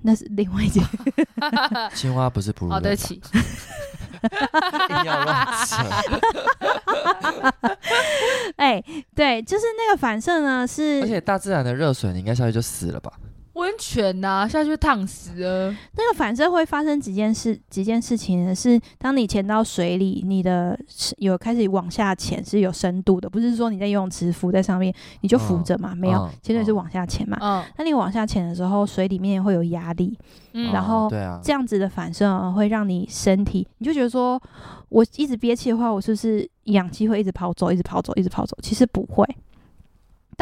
[0.04, 0.82] 那是另外一件。
[1.94, 3.20] 青蛙不是哺乳类吧，好，对不起，
[4.90, 5.76] 硬要乱扯。
[8.56, 8.82] 哎、
[9.14, 13.12] 对，就是那个反射呢是，而且大自然的热水，你应该下去就死了吧？
[13.54, 15.70] 温泉呐，下去烫死了。
[15.96, 18.54] 那个反射会发生几件事，几件事情呢？
[18.54, 20.78] 是当你潜到水里，你的
[21.18, 27.36] 有开始往下潜是有深度的，不是说你在游泳池浮在上面你就浮着嘛，没有嗯，潜水是往下潜嘛。
[27.40, 30.16] 嗯那你往下潜的时候，水里面会有压力，
[30.52, 34.40] 嗯，然后哦对啊，这样子的反射呢会让你身体，你就觉得说，
[34.88, 38.56] 我一直憋气的话，我是不是氧气会一直跑走，一直跑走，一直跑走？
[38.62, 39.26] 其实不会，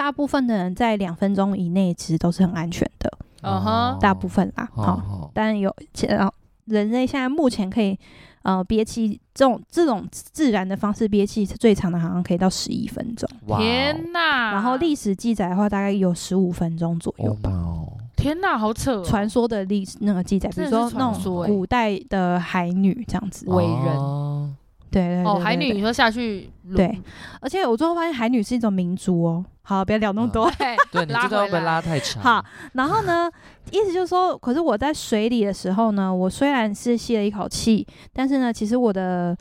[0.01, 3.99] 大部分的人在两分钟以内其实都是很安全的，嗯哼。
[4.01, 5.31] 大部分啦，哦好、哦。
[5.35, 5.69] 但有
[6.09, 6.27] 呃，
[6.65, 7.99] 人类现在目前可以
[8.41, 14.53] 呃憋气这种这种自然的方式憋气，最长的好像可以到十一分钟，天哪！
[14.53, 17.51] 然后历史记载的话，大概有十五分钟左右吧。
[17.51, 19.05] 哦天哪，好扯哦！
[19.05, 24.57] 传说的历史那个记载，比如说那种古代的海女这样子，伟人
[24.91, 27.01] 对对哦，海女你说下去撸对，
[27.41, 29.45] 而且我最后发现海女是一种民族哦。
[29.63, 30.51] 好，不要聊那么多。
[30.59, 32.21] 对对你拉回这段会不会来拉太长？
[32.23, 33.31] 好，然后呢，
[33.71, 39.37] 意思就是说，可是我在水里的时候呢，我虽然是吸了一口气，但是呢，其实我的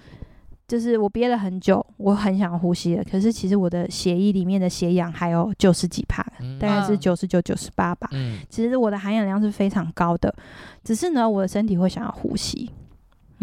[0.68, 8.08] 就是我憋了很久，我很想呼吸了，可是其实我的血液里面的血氧还有九十几帕，嗯大概是嗯九十九、九十八吧。
[8.12, 10.32] 嗯其实我的含氧量是非常高的，
[10.84, 12.70] 只是呢，我的身体会想要呼吸。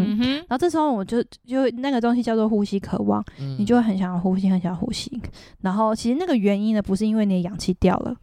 [0.04, 5.20] 嗯哼，然后这时候我就就那个东西叫做呼吸渴望，嗯你就会很想要呼吸，很想要呼吸。
[5.60, 8.14] 然后其实那个原因呢，不是因为你的氧气掉了，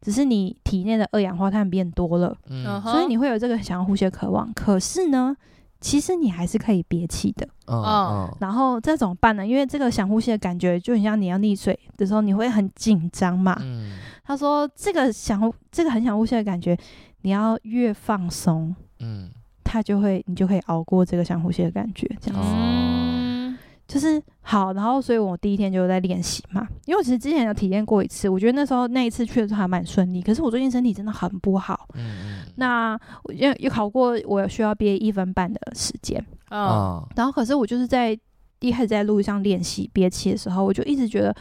[0.00, 4.52] 只是你体内的二氧化碳变多了，嗯所以你会有这个想要呼吸的渴望。
[4.54, 5.36] 可是呢，
[5.80, 7.46] 其实你还是可以憋气的。
[7.66, 9.46] 嗯嗯然后这怎么办呢？
[9.46, 13.56] 因为这个想呼吸的感觉就很像你要溺水的时候，你会很紧张嘛。
[13.60, 13.92] 嗯
[14.24, 16.76] 他说这个想，这个很想呼吸的感觉，
[17.22, 19.28] 你要越放松，嗯
[19.70, 23.56] 它就会你就可以熬过这个想呼吸的感觉，这样子。
[23.86, 31.88] 就是好，然后所以我第一天就在练习嘛，因为我其实之前有体验过一次，我觉得那时候那一次去的时候还蛮顺利，可是我最近身体真的很不好。
[31.94, 38.16] 嗯嗯那我因为有考过，我有需要憋一分半的时间，嗯，啊然后可是我就是在
[38.60, 41.34] 一开始在路上练习憋气的时候，我就一直觉得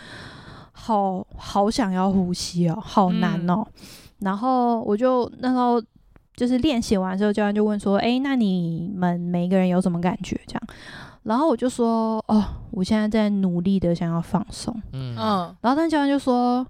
[0.72, 3.64] 好好想要呼吸哦，好难哦。
[4.20, 5.80] 然后我就那时候
[6.40, 10.62] 就是练习完之后，教练就问说：“诶，那你们每一个人有什么感觉？”这样，
[11.24, 16.66] 然后我就说：“哦，我现在在努力的想要放松。”嗯嗯，然后但教练就说：“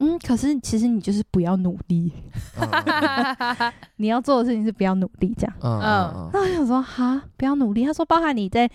[0.00, 2.10] 嗯，可是其实你就是不要努力，
[2.58, 5.54] 嗯你要做的事情是不要努力。”这样。
[5.60, 7.84] 嗯嗯那我想说，哈，不要努力。
[7.84, 8.66] 他说，包含你在，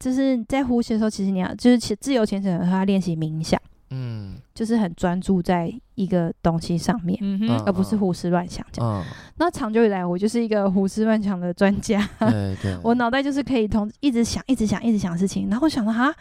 [0.00, 3.60] 就是在呼吸的时候，其实你要就是其自由潜水的时候，他练习冥想，
[3.92, 8.90] 嗯就是很专注在一个东西上面，嗯嗯哼，而不是胡思乱想这样。
[9.00, 9.04] 嗯，
[9.36, 15.48] 那长久以来，我就是一个胡思乱想的专家，对对， 我脑袋就是可以同一直想、一直想、一直想事情。
[15.48, 16.12] 然后我想到，哈，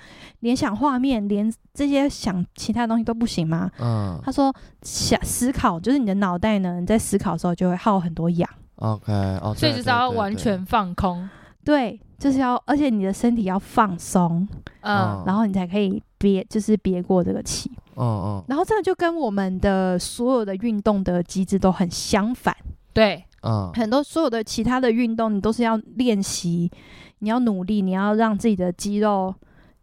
[0.41, 3.69] 联想画面，连这些想其他东西都不行吗？
[3.79, 4.53] 嗯他说，
[4.83, 8.49] 想思考，就是你的脑袋呢，你在思考的时候就会耗很多氧。
[8.77, 11.29] OK 哦，所以就是要完全放空，
[11.63, 14.47] 对，就是要，而且你的身体要放松。
[14.81, 17.69] 嗯，然后你才可以憋，就是憋过这个气。
[17.97, 22.55] 嗯嗯然后这个就跟我们的所有的运动的机制都很相反。
[22.93, 26.71] 对，嗯很多所有的其他的运动，你都是要练习，
[27.19, 29.33] 你要努力，你要让自己的肌肉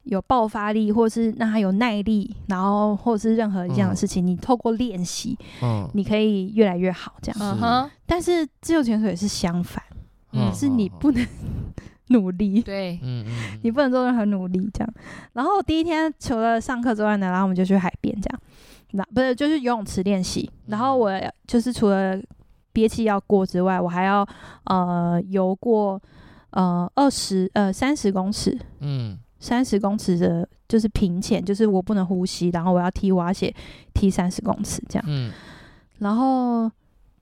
[0.04, 7.14] 有爆发力，或是让它有耐力，然后或者是任何一样的事情，你透过练习，嗯你可以越来越好。
[7.20, 9.82] 这样，是嗯哼，但是自由潜水是相反，
[10.32, 11.24] 嗯是你不能
[12.10, 12.60] 努力。
[12.62, 14.94] 对，嗯嗯你不能做任何努力，这样。
[15.32, 18.40] 然后第一天除了上课之外呢，然后我们就去海边这样，
[18.92, 20.50] 那不是就是游泳池练习。
[20.66, 21.12] 然后我
[21.46, 22.20] 就是除了
[22.72, 24.26] 憋气要过之外，我还要
[24.64, 26.00] 呃游过
[26.50, 33.54] 呃二十呃三十公尺，嗯三十公尺的就是平潜，就是我不能呼吸，然后我要踢蛙鞋
[33.94, 35.04] 踢三十公尺这样。
[35.08, 35.32] 嗯
[35.98, 36.70] 然后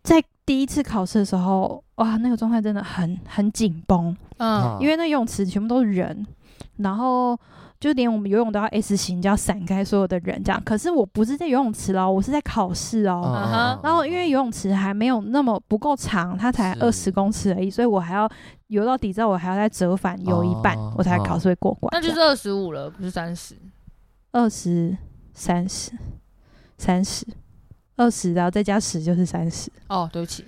[0.03, 4.15] 在第一次考试的时候，哇，那个状态真的很很紧绷。
[4.39, 6.27] 嗯，因为那游泳池全部都是人，
[6.77, 7.39] 然后
[7.81, 10.63] 就连我们游泳都要 S 型，就要闪开所有的人这样。
[10.65, 13.23] 可是我不是在游泳池哦，我是在考试哦。
[13.25, 18.29] 嗯然后因为游泳池还没有那么不够长，它才是二十公尺而已，所以我还要
[18.69, 21.89] 游到底之后，我还要再折返游一半，哦我才考试会过关。
[21.93, 23.55] 那就是二十五了，不是三十。
[24.33, 24.97] 二十
[25.33, 25.93] 三十
[26.77, 27.27] 三十
[27.97, 29.71] 二十，然后再加十就是三十。
[29.89, 30.45] 哦，对不起，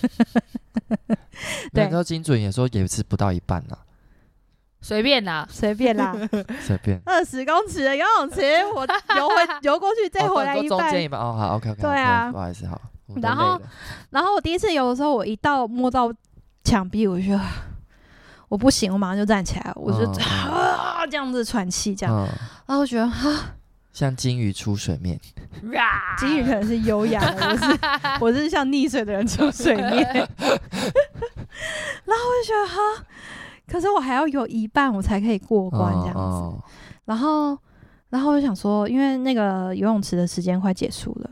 [1.72, 3.78] 对那时候精准也说也是不到一半啦，
[4.80, 5.46] 随便啦。
[5.50, 6.14] 随便啦，
[6.60, 7.00] 随便。
[7.04, 8.40] 二十公尺的游泳池，
[8.74, 11.02] 我游回 游过去再回来一半哦中间。
[11.04, 12.80] 一半哦，好，OK OK，对啊不好意思，好。
[13.22, 13.60] 然后
[14.10, 16.12] 然后我第一次游的时候，我一到摸到
[16.64, 17.38] 墙壁，我就
[18.48, 22.26] 我不行，我马上就站起来，我就、啊这样子喘气，这样，嗯，
[22.66, 23.54] 然后我觉得啊，
[23.92, 25.18] 像金鱼出水面，
[25.76, 27.78] 啊金鱼可能是优雅的，我是
[28.20, 30.28] 我是像溺水的人出水面， 然
[32.16, 32.76] 后我就觉得哈，
[33.66, 36.56] 可是我还要有一半，我才可以过关这样子，嗯
[37.06, 37.58] 然后
[38.10, 41.30] 然后我就想说，因为那个游泳池的时间快结束了，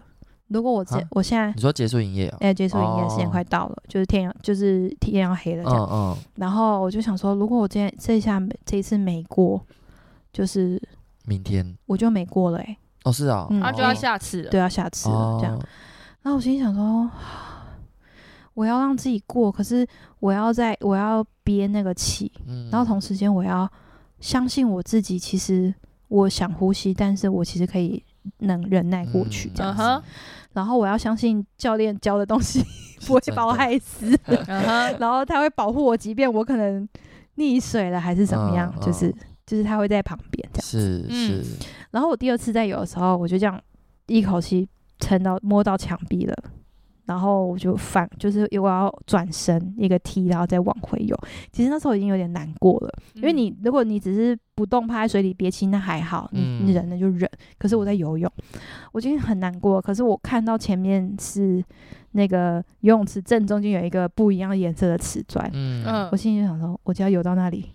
[0.49, 2.37] 如果我这、啊我现在你说结束营业哦？
[2.40, 6.16] 哎、结束营业时间哦快到了，就是天要就是天要黑了这样。
[6.37, 9.62] 然后我就想说，如果我今天这一下这一次没过，
[10.33, 10.81] 就是
[11.27, 11.77] 明天。
[11.87, 13.61] 我就没过了哎、哦是啊，嗯。
[13.61, 14.51] 那就要下次了。
[14.51, 15.55] 对，要下次了、这样。
[15.57, 15.62] 哦
[16.23, 17.09] 然后我心里想说，
[18.55, 19.87] 我要让自己过，可是
[20.19, 22.69] 我要在我要憋那个气，嗯。
[22.71, 23.71] 然后同时间我要
[24.19, 25.73] 相信我自己，其实
[26.09, 28.03] 我想呼吸，但是我其实可以
[28.39, 29.83] 能忍耐过去这样子。
[29.83, 30.03] 嗯哼。
[30.53, 32.65] 然后我要相信教练教的东西
[33.07, 34.19] 不会把我害死。
[34.25, 36.89] 嗯哼， 然后他会保护我，即便我可能
[37.37, 39.15] 溺水了还是怎么样，嗯就是嗯
[39.47, 40.67] 就是他会在旁边这样。
[40.67, 43.61] 是嗯是，然后我第二次在游的时候，我就这样
[44.07, 46.35] 一口气撑到摸到墙壁了，
[47.05, 51.17] 然后我就反就是我要转身一个踢，然后再往回游。
[51.53, 57.31] 其实那时候已经有点难过了，因为你如果你只是不动趴在水里憋气，那还好，你忍了就忍。
[57.59, 58.31] 可是我在游泳，
[58.93, 59.81] 我今天很难过。
[59.81, 61.63] 可是我看到前面是
[62.13, 67.67] 那个游泳池正中间有一个不一样颜色的瓷砖，嗯嗯我心里就想说，我就要游到那里，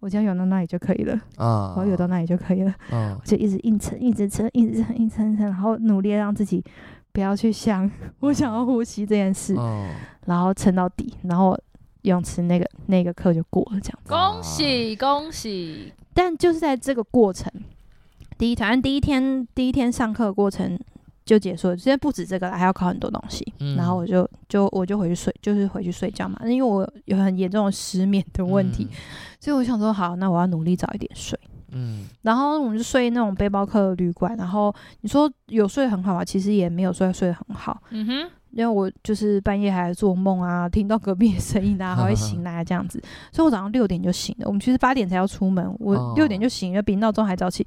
[0.00, 2.74] 我只要游到那里就可以了，啊我要游到那里就可以了。
[2.90, 6.64] 啊我就一直硬撑，一直撑，一直撑，一直撑，撑，然后努力让自己
[7.12, 9.90] 不要去想我想要呼吸这件事，嗯
[10.26, 11.58] 然后撑到底，然后
[12.02, 14.08] 泳池那个那个课就过了，这样子。
[14.08, 15.92] 恭喜恭喜！
[16.14, 17.52] 但就是在这个过程，
[18.38, 20.78] 第一团第一天第一天上课的过程
[21.30, 21.76] 就结束了。
[21.76, 23.46] 现在不止这个了，还要考很多东西。
[23.60, 28.88] 嗯然后我就就我就回去睡，就是回去睡觉嘛，因为我有很严重的失眠的问题，
[29.38, 31.38] 所以我想说，好，那我要努力早一点睡。
[31.72, 44.46] 嗯，然后我们就睡那种背包客旅馆，然后你说有睡得很好啊，其实也没有睡睡得很好，嗯哼，因为我就是半夜还在做梦啊，听到隔壁的声音啊，还会醒 来这样子，所以我早上六点就醒了。
[44.46, 47.66] 我们其实八点才要出门，我六点就醒了，比闹钟还早起。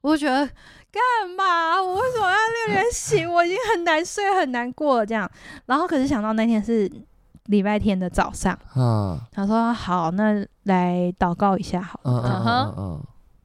[0.00, 1.82] 我就觉得干嘛？
[1.82, 3.30] 我为什么要六点 醒？
[3.30, 5.30] 我已经很难睡，很难过了这样。
[5.66, 6.90] 然后可是想到那天是
[7.46, 13.02] 礼拜天的早上，嗯，他说好，那来祷告一下好了，嗯。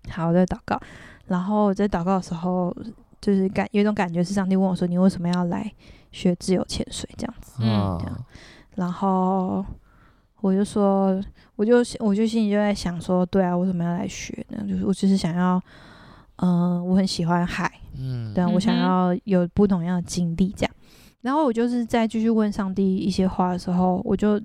[0.07, 0.79] 好，我在祷告，
[1.25, 2.71] 然后在祷告的时候，
[3.19, 5.69] 就是感有一种感觉是上帝问我说：“你为什么要来
[6.15, 8.25] 学自由潜水？”这样子，嗯，这样，
[8.75, 9.63] 然后
[10.41, 11.21] 我就说，
[11.55, 14.65] 我就我就心里就在想说：“对啊，为什么要来学呢？
[14.67, 15.61] 就是我只是想要，
[16.37, 20.71] 嗯、呃，我很喜欢海，嗯，但，我想要有不同样的经历，这样。
[21.21, 24.39] 然后我就是在继续问上帝一些话的时候，我就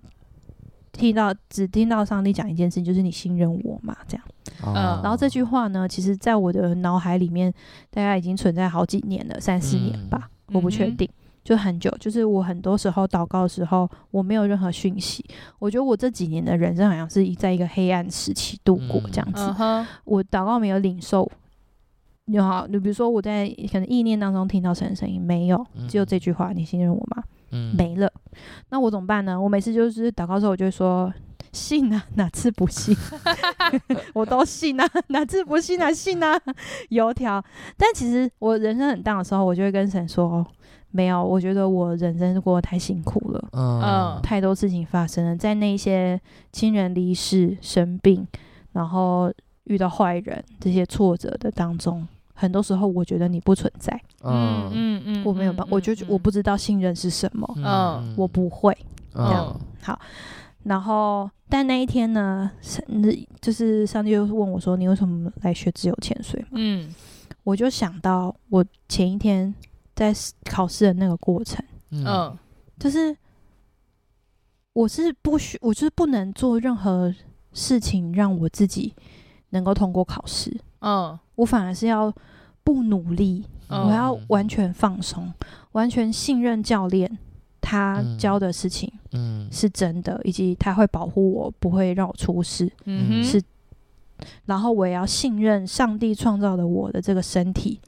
[0.92, 4.24] 听到只听到上帝讲一件事情，就是你信任我嘛，这样。
[4.64, 7.52] 嗯，然后这句话呢，其实在我的脑海里面，
[7.90, 11.08] 大概已经存在好几年了，三四年吧，嗯、我不确定，
[11.44, 11.90] 就很久。
[11.98, 15.24] 就是我很多时候祷告的时候，我没有任何讯息。
[15.58, 19.54] 我觉得我这几年的人生好像是在一个黑暗时期度过这样子。
[19.58, 21.30] 嗯、我祷告没有领受，
[22.32, 27.22] 就好，你比如说我在可能意念当中听到神的声音，没有，只有这句话，你信任我吗？
[27.52, 28.12] 嗯，没了。
[28.68, 29.40] 那我怎么办呢？
[29.40, 31.12] 我每次就是祷告的时候，我就会说。
[31.52, 32.96] 信啊，哪次不信？
[34.14, 35.90] 我都信啊，哪次不信啊？
[35.90, 36.40] 信啊，
[36.90, 37.44] 油条。
[37.76, 40.46] 但其实我人生很 down 的时候，我就会跟神说：
[40.90, 46.20] 没有，我觉得我人生过得太辛苦了，嗯，太多事情发生了，在那些
[46.52, 48.26] 亲人离世、生病，
[48.72, 49.32] 然后
[49.64, 54.00] 遇到坏人这些挫折的当中，很多时候我觉得你不存在。
[54.22, 57.48] 嗯嗯嗯，我没有办法，我就我不知道信任是什么。
[57.56, 58.76] 嗯，我不会。
[59.14, 59.98] 嗯，这样好。
[60.64, 62.50] 然后，但那一天呢，
[63.40, 66.94] 就是上帝又问我说：“你为什么来学自由潜水？”嗯，
[67.44, 69.54] 我就想到我前一天
[70.00, 70.14] 在
[70.46, 72.34] 考试的那个过程，嗯，
[72.78, 73.14] 就是
[74.72, 77.14] 我是不需，我就是不能做任何
[77.52, 78.94] 事情让我自己
[79.50, 80.58] 能够通过考试。
[80.80, 82.10] 嗯，我反而是要
[82.64, 85.30] 不努力，嗯、我要完全放松，
[85.72, 87.18] 完全信任教练。
[87.60, 93.40] 他教的事情，嗯，是真的，以及他会保护我，不会让我出事，嗯，是。
[94.46, 97.78] 然后我也要信任上帝创造的我的这个身体，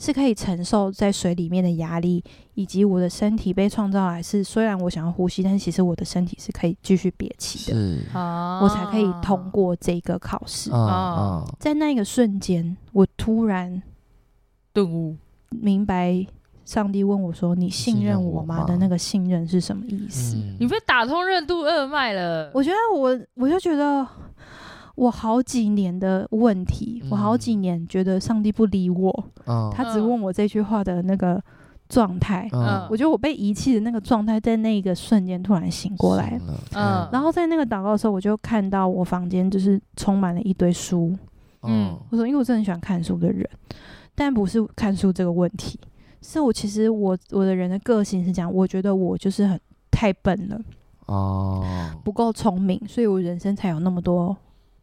[0.00, 2.24] 是可以承受在水里面的压力，
[2.54, 7.76] 以及我的身体被创造来是，虽然我想要呼吸，但是其实我的身体是可以继续憋气的，
[8.14, 10.72] 我才可以通过这个考试。
[10.72, 13.82] 啊，在那个瞬间，我突然
[14.72, 15.16] 顿悟，
[15.50, 16.26] 明白。
[16.62, 20.36] 上帝问我说：“你信任我吗？”的那个信任是什么意思？
[20.36, 22.48] 嗯、你被打通任督二脉了。
[22.54, 24.06] 我觉得我，我就觉得
[24.96, 31.42] 我好几年的问题，嗯、我好几年觉得上帝不理我，嗯、他只问我这句话的那个
[31.88, 32.48] 状态。
[32.52, 36.38] 嗯、我觉得我被遗弃的那个状态，在那个瞬间突然醒过来。
[36.46, 41.16] 嗯，嗯然后在那个祷告的时候，我就看到我房间就是充满了一堆书。
[41.62, 43.48] 嗯，我说，因为我真的很喜欢看书的人，
[44.14, 45.78] 但不是看书这个问题。
[46.22, 49.58] 是我其实我我的人的个性是这样，我觉得我就是很
[49.90, 50.60] 太笨了，
[51.06, 51.64] 哦，
[52.04, 54.36] 不够聪明，所以我人生才有那么多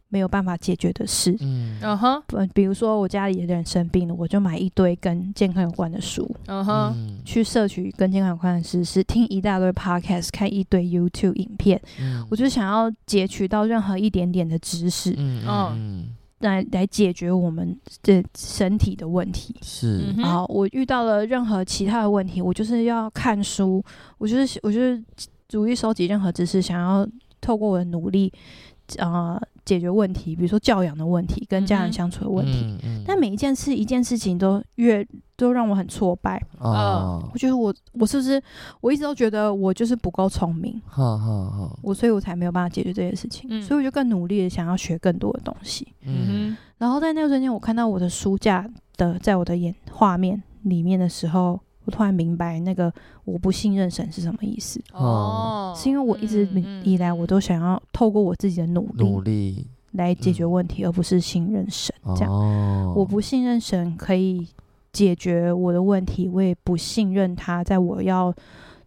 [0.08, 1.36] 没有办法解决的事。
[1.40, 1.78] 嗯。
[1.82, 2.22] 嗯哼，
[2.54, 6.94] 比如说我家里的人生病了，我就买一堆跟健康有关的书，嗯哼，
[7.24, 16.08] 去摄取跟健康有关的知识，听一大堆 podcast，看一堆 YouTube 影片，嗯，我就想要截取到任何一点点的知识，嗯嗯。
[16.40, 19.56] 来来解决我们的身体的问题。
[19.60, 23.84] 是，然后我遇到了任何其他的问题，我就是要看书，
[24.18, 25.02] 我就是我就是
[25.48, 27.04] 逐一收集任何知识，想要
[27.40, 32.64] 透过我的努力，啊、呃，解决问题，比如说教养的问题，跟家人相处的问题。
[32.64, 36.42] 嗯嗯、但每一件事，一件事情都越都让我很挫败。
[36.58, 38.42] 哦，我觉得我我是不是
[38.80, 43.46] 我一直都觉得我就是不够聪明，好好好，我所以我才没有办法解决这些事情。
[43.50, 45.86] 嗯、所以我就更努力的想要学更多的东西。
[46.02, 51.60] 嗯，然后在那个瞬间，我看到我的书架的在我的眼画面里面的时候。
[51.88, 52.92] 我突然明白那个
[53.24, 54.78] 我不信任神是什么意思。
[54.92, 56.46] 哦，是因为我一直
[56.84, 61.94] 以来我都想要透过我自己的努力努力来解决问题，而不是信任神。
[62.14, 64.46] 这样，哦、我不信任神可以
[64.92, 68.34] 解决我的问题，我也不信任他在我要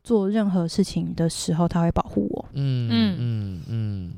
[0.04, 2.45] 做任何事情的时候，他会保护我。
[2.54, 4.14] 嗯嗯嗯嗯。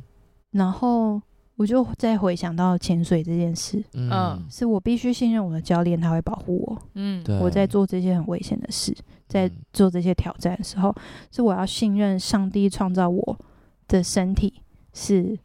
[0.52, 1.22] 然后
[1.64, 4.10] 我就再回想到潜水这件事，嗯。
[4.12, 4.46] 嗯。
[4.50, 6.78] 是我必须信任我的教练，他会保护我。
[6.96, 8.94] 嗯，我在做这些很危险的事，
[9.30, 9.52] 在嗯。
[9.72, 10.94] 做这些挑战的时候，
[11.32, 13.40] 是我要信任上帝创造我
[13.88, 14.62] 的身体
[14.92, 15.40] 是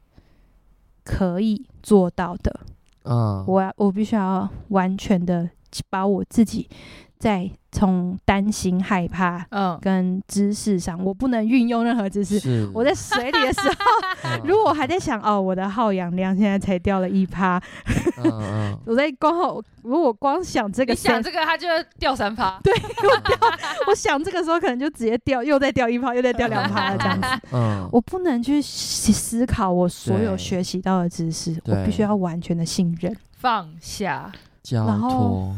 [1.05, 2.61] 可以做到的。
[3.05, 5.49] 嗯，我要我必须要完全的
[5.89, 6.69] 把我自己
[7.19, 12.71] 在从担心、害怕嗯，跟知识上，我不能运用任何知识。
[12.73, 13.75] 我在水里的时候，
[14.25, 17.61] 嗯 如果我还在想哦，我的耗氧量现在才掉了一趴，
[18.87, 22.59] 我在光后，如果光想这个你想三，这个，它就要掉三趴。
[22.65, 22.73] 对
[23.87, 27.29] 我想这个时候可能就直接掉，又再掉一趴，又再掉两趴了这样子。
[27.53, 33.15] 嗯，我不能去思思考我所有对学习到的知识，我必须要完全的信任。
[33.39, 34.33] 放下，
[34.69, 35.55] 交然后，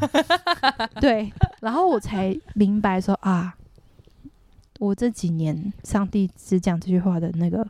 [1.00, 3.52] 对，然后我才明白说啊，
[4.78, 7.66] 我这几年上帝只讲这句话的那个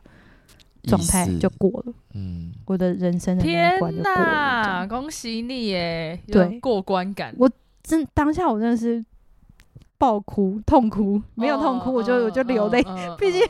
[0.83, 4.87] 状态就过了，嗯我的人生的那一天关就过了。
[4.87, 6.19] 恭喜你耶！
[6.27, 7.33] 有对过关感。
[7.39, 7.49] 我
[7.81, 9.03] 真当下我真的是
[9.97, 12.83] 爆哭、痛哭，没有痛哭，我就我就流泪。
[12.85, 13.41] 嗯毕竟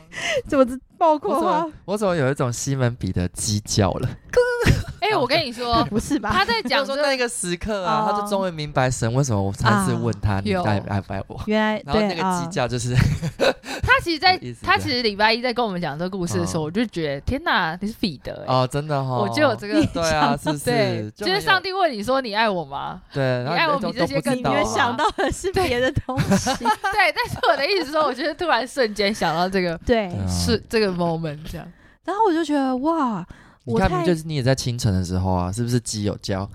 [0.46, 0.64] 怎么
[1.10, 4.08] 我怎么，我怎么有一种西门彼得鸡叫了？
[5.00, 6.30] 哎，我跟你说， 不是吧？
[6.32, 8.12] 他在讲说那个时刻啊，哦。
[8.12, 10.62] 他就终于明白神为什么我三次问他你有。
[10.62, 12.94] 爱爱不爱我，原来然后那个鸡，叫就是
[13.82, 16.64] 他其实在他其实礼拜一在跟我们讲这个故事的时候，嗯。
[16.66, 18.54] 我就觉得天哪，你是彼得哎。
[18.54, 21.02] 哦，真的哈，我就有这个对啊，是不对。
[21.02, 23.00] 是？，就是上帝问你说你爱我吗？
[23.12, 30.08] 对，然后你爱我比这些你们想到的是别的东西， 对，但是我的意思是说，我就是突然瞬间想到这个对。
[30.28, 31.66] 是这个 moment 这样。
[32.04, 33.24] 然后我就觉得哇，
[33.64, 36.48] 你看，我太明明就是你也在清晨的时候啊，是不是鸡有叫？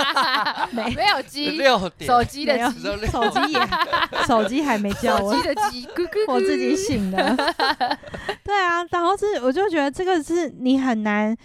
[0.70, 0.94] 没。
[0.94, 3.68] 没有鸡，六点，手机的没有鸡，六手机也
[4.26, 7.36] 手机还没叫我手机，的鸡，咕咕咕我自己醒的。
[8.44, 11.36] 对啊，然后是我就觉得这个是你很难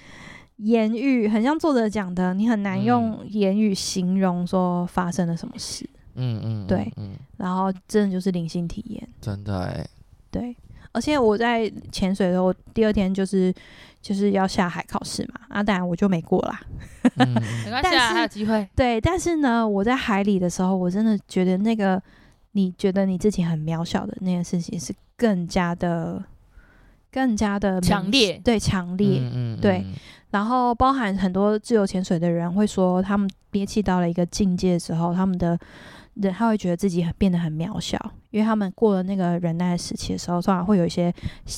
[0.58, 5.90] 言语，很像作者讲的，你很难用言语形容说发生了什么事。
[6.14, 6.94] 嗯嗯，对。
[6.98, 9.88] 嗯，然后真的就是灵性体验，真的哎，
[10.30, 10.56] 对。
[10.94, 13.54] 而且我在潜水的时候，我第二天就是
[14.02, 16.62] 就是要下海考试嘛，啊，当然我就没过啦。
[17.18, 17.34] 嗯
[17.66, 18.68] 没关系啊，但是还有机会。
[18.76, 22.02] 对，但是呢，我在海里的时候，我真的觉得那个
[22.52, 26.24] 你觉得你自己很渺小的那件事情，是更加的、
[27.12, 29.20] 更加的强烈对，强烈。
[29.34, 29.86] 嗯对，
[30.30, 35.58] 然后包含很多自由潜水的人会说，他们憋气到了一个境界的时候，他们的
[36.30, 37.98] 人他会觉得自己很变得很渺小，
[38.30, 41.14] 因为他们过了那个忍耐时期的时候，通常会有一些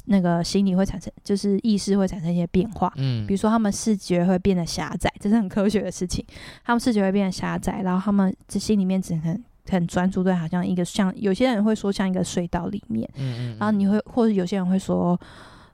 [0.05, 2.91] 那个心理会产生，就是意识会产生一些变化。
[2.97, 6.25] 嗯，比如说，他们视觉会变得狭窄，这是很科学的事情。
[6.63, 15.19] 他们视觉会变得狭窄，然后他们这心里面只能很专注对，好像一个像有些人会说像一个隧道里面，嗯嗯，然后你会或者有些人会说，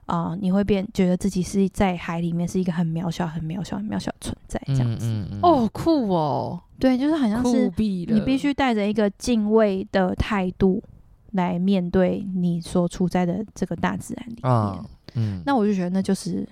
[0.06, 5.06] 啊、呃，你会变觉得自己是在海里面是一个很渺小、很渺小、很渺小的存在这样子。
[5.06, 7.70] 嗯嗯嗯，哦，酷哦，对，就是好像是！
[7.76, 10.82] 你必须带着一个敬畏的态度
[11.32, 14.50] 来面对你所处在的这个大自然里面。
[14.50, 16.48] 啊，嗯，那我就觉得那就是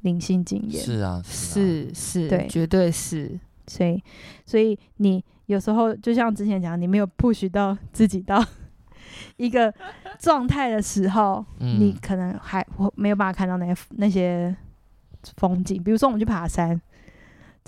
[0.00, 0.82] 灵性经验。
[0.82, 3.38] 是啊，啊，是是，对绝对是。
[3.66, 4.02] 所以，
[4.44, 8.44] 所以你有时候就像之前讲，你没有 push 到自己到
[9.36, 9.72] 一个
[10.18, 14.56] 状态的时候，嗯你可能还我没有办法看到那些那些
[15.36, 15.80] 风景。
[15.80, 16.80] 比如说，我们去爬山，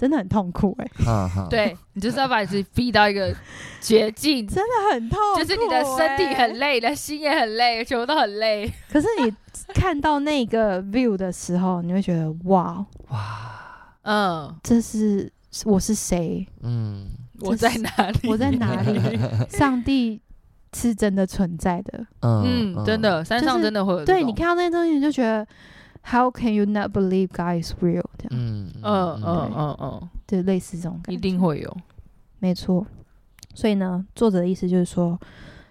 [0.03, 3.33] 真的很痛苦哎、哈哈，对你就是要把你自己逼到一个
[3.81, 8.69] 绝境，真的很痛苦、就是你的身体很累，你的心也很累，全部都很累。
[8.91, 9.33] 可是你
[9.73, 15.33] 看到那个 view 的时候，你会觉得哇，哇，嗯，这是
[15.65, 16.45] 我是谁？
[16.65, 17.07] 嗯，
[17.39, 18.29] 我在哪里？
[18.29, 19.01] 我在哪里？
[19.57, 20.21] 上帝
[20.75, 22.05] 是真的存在的。
[22.23, 24.05] 嗯嗯，真，的，山上真的会。
[24.05, 25.47] 对你看到那些东西，你就觉得
[26.05, 28.05] How can you not believe God is real？
[28.19, 31.13] 这样，嗯嗯嗯嗯嗯，就类似这种感觉。
[31.13, 31.77] 一定会有。
[32.41, 32.87] 没错。
[33.55, 35.19] 所以呢，作者的意思就是说，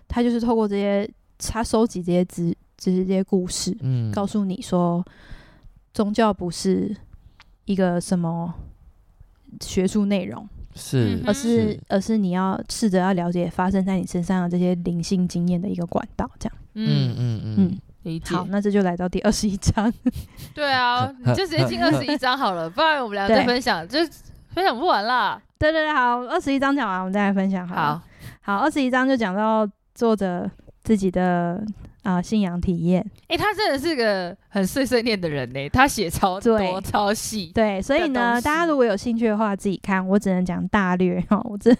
[0.08, 5.04] 他就是透过这些，他收集这些资，这些这些故事，嗯，告诉你说，
[5.94, 6.96] 宗教不是
[7.66, 8.54] 一个什么
[9.60, 16.58] 学术内容，是嗯，而是而是你要试着要了解发生在你身上的这些灵性经验的一个管道，这样。
[16.76, 18.36] 嗯嗯，嗯嗯嗯，理解。
[18.36, 19.92] 好，那这就来到第二十一章。
[20.54, 24.00] 对啊， 你就直接进二十一章好了，不然我们俩再分享，就
[24.54, 25.42] 分享不完啦。
[25.58, 27.76] 对对对，好，二十一章讲完，我们再来分享好。
[27.76, 28.02] 好，
[28.42, 30.50] 好，二十一章就讲到作者
[30.84, 31.64] 自己的
[32.04, 33.02] 啊、呃、信仰体验。
[33.28, 37.52] 哎、欸，他真的是个很碎碎念的人呢，他写超多对超细。
[37.54, 40.06] 对，所以呢，大家如果有兴趣的话，自己看。
[40.08, 41.74] 我只能讲大略哈，我这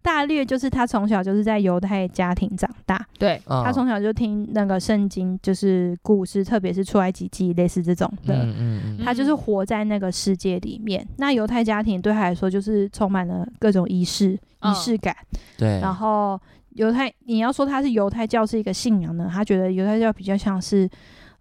[0.00, 3.04] 大略就是他从小就是在犹太家庭长大。
[3.18, 8.34] 对，他从小就听那个圣经，就是故事，特别是出埃及记类似这种的。
[8.34, 11.06] 嗯嗯嗯，他就是活在那个世界里面。
[11.16, 15.14] 那犹太家庭对他来说，就是充满了各种仪式、仪式感。
[15.58, 16.40] 对，然后。
[16.76, 19.28] 犹太，你要说他是犹太教是一个信仰呢？
[19.32, 20.88] 他觉得犹太教比较像是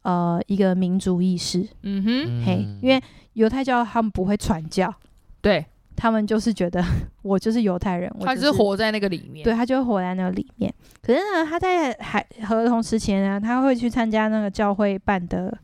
[0.01, 1.67] 呃一个民族意识。
[1.83, 3.01] 嗯哼，嘿，因为
[3.33, 4.93] 犹太教他们不会传教，
[5.41, 6.81] 对他们就是觉得
[7.21, 10.73] 我就是犹太人，我、就是、他就是活在那个里面，对他就会活在那个里面。
[11.01, 15.55] 可是呢，他在还合同时期呢，他会去参加那个教会办的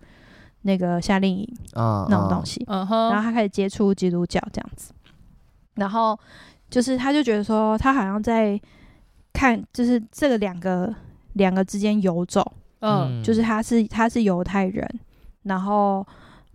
[0.64, 4.92] 那个夏令营啊那种东西，嗯哼，然后他开始接触基督教这样子，
[5.76, 6.20] 然后
[6.70, 8.60] 就是他就觉得说他好像在。
[9.34, 10.94] 看，就是这个两个
[11.34, 12.46] 两个之间游走，
[12.80, 14.88] 嗯，就是他是他是犹太人，
[15.44, 16.06] 然后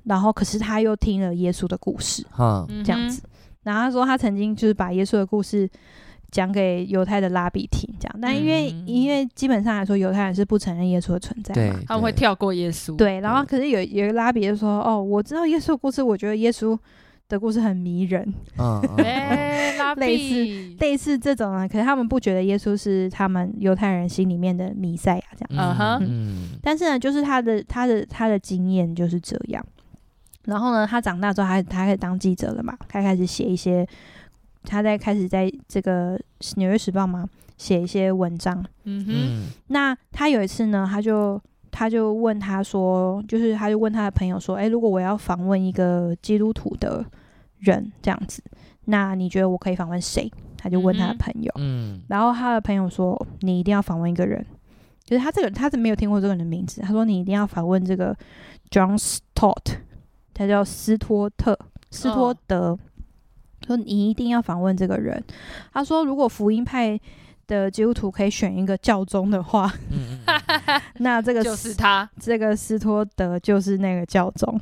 [0.05, 3.23] 然后可是他又听了耶稣的故事，嗯，这样子。
[3.63, 5.69] 然后他说他曾经就是把耶稣的故事
[6.31, 8.19] 讲给犹太的拉比听，这样。
[8.21, 12.95] 但因为、嗯、因为基本上来说，犹太人是不承认耶稣的存在嘛，他们会跳过耶稣。
[12.97, 16.79] 对，然后可是有有一个拉比就说，哦，我知道耶稣的故事，我觉得耶稣。
[17.29, 29.65] 的故事很迷人， 嗯，欸、类似类似这种啊，可是他们不觉得耶稣是他们犹太人心里面的弥赛亚这样，嗯哼，嗯，但是呢，就是他的他的他的经验就是这样，
[30.45, 33.87] 然后呢，他长大之后，他他开始当记者了嘛，他开始写一些，
[34.63, 36.19] 他在开始在这个
[36.57, 41.41] 纽约时报嘛写一些文章，嗯哼，那他有一次呢，他就
[41.77, 47.05] 他就问他说，就是他就问他的朋友说，哎、欸，如果我要访问一个基督徒的。
[47.59, 48.43] 人这样子，
[48.85, 50.31] 那你觉得我可以访问谁？
[50.59, 54.45] 他就问他的朋友，嗯，然后他的朋友说，你一定要访问一个人，
[55.05, 56.83] 就是他这个他是没有听过这个人的名字。
[56.83, 58.15] 他说你一定要访问这个
[58.71, 59.79] John Stott，
[60.35, 61.59] 他叫斯托特
[61.91, 62.79] 斯托德，哦、
[63.67, 65.25] 说你一定要访问这个人。
[65.73, 67.01] 他说如果福音派。
[67.47, 69.73] 的基督徒可以选一个教宗的话，
[70.99, 74.61] 那这个就是他，这个斯托德就是那个教宗，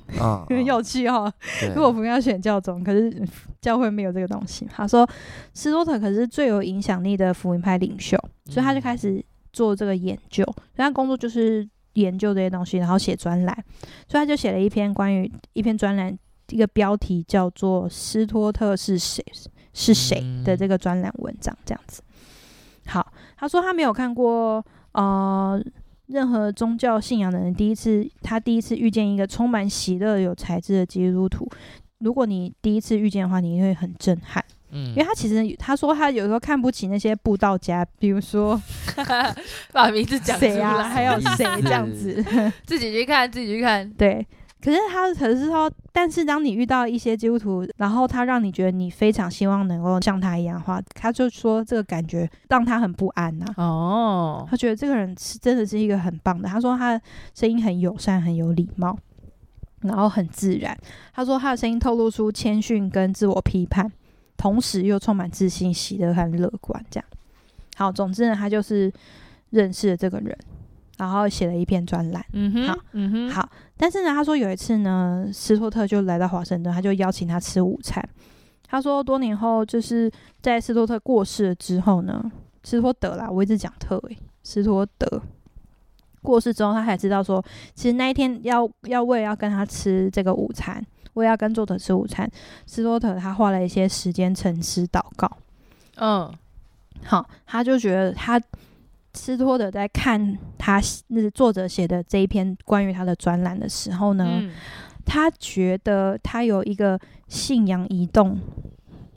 [0.49, 1.33] 很 有趣哦。
[1.75, 3.27] 如果不要选教宗，可是
[3.61, 4.67] 教会没有这个东西。
[4.71, 5.09] 他说
[5.53, 10.45] 斯托德可是最有影响力的福音派领袖，所以他就开始做这个研究。
[10.45, 13.65] 所以他工作就是研究这些东西，然后写专栏。
[14.09, 16.17] 所以他就写了一篇关于一篇专栏，
[16.51, 19.25] 一个标题叫做“斯托特是谁
[19.73, 22.03] 是谁”的这个专栏文章，这样子。
[22.87, 25.61] 好，他说他没有看过呃
[26.07, 31.49] 任何宗教信仰的人，第一次他第一次遇见一个充满喜乐、有才智的基督徒。
[31.99, 34.45] 如果你第一次遇见的话，你会很震撼。
[34.71, 38.61] 嗯，因为他其实他说他有时候看不起那些布道家，比如说
[39.73, 42.23] 把名字讲谁啊，还有谁这样子，
[42.67, 44.27] 自己去看，自己去看，对。
[44.65, 53.63] 可是他可是说，但是当你遇到一些基督徒，然后他让你觉得你非常希望能够像他一样的话，他就说这个感觉让他很不安呐、啊。
[53.63, 56.49] 哦，他觉得这个人是真的是一个很棒的。
[56.49, 57.05] 他说他的
[57.35, 58.97] 声音很友善，很有礼貌，
[59.83, 60.75] 然后很自然。
[61.13, 63.93] 他说他的声音透露出谦逊跟自我批判，
[64.39, 66.83] 同时又充满自信、喜乐和乐观。
[66.91, 67.07] 这样，
[67.77, 68.91] 好，总之呢，他就是
[69.51, 70.35] 认识了这个人。
[70.97, 73.49] 然后写了一篇专栏，嗯哼，好，嗯哼，好。
[73.77, 78.03] 但是呢，他说有一次呢，斯托特就来到华盛顿，他就邀请他吃午餐。
[78.69, 82.31] 他说多年后，就是在斯托特过世了之后呢，
[82.63, 85.21] 斯托德啦，我一直讲特诶，斯托德
[86.23, 90.85] 过世之后，他才知道说，其实那一天要要为了要跟他吃这个午餐，
[91.15, 92.31] 为了要跟作者吃午餐，
[92.67, 95.31] 斯托特他花了一些时间沉思祷告。
[95.97, 96.33] 嗯，
[97.05, 98.41] 好，他就觉得他。
[99.15, 104.51] 斯托德在看他那个作者写的这一篇关于他的专栏的时候呢，嗯、
[105.05, 106.99] 他觉得他有一个
[107.29, 108.39] 信仰移动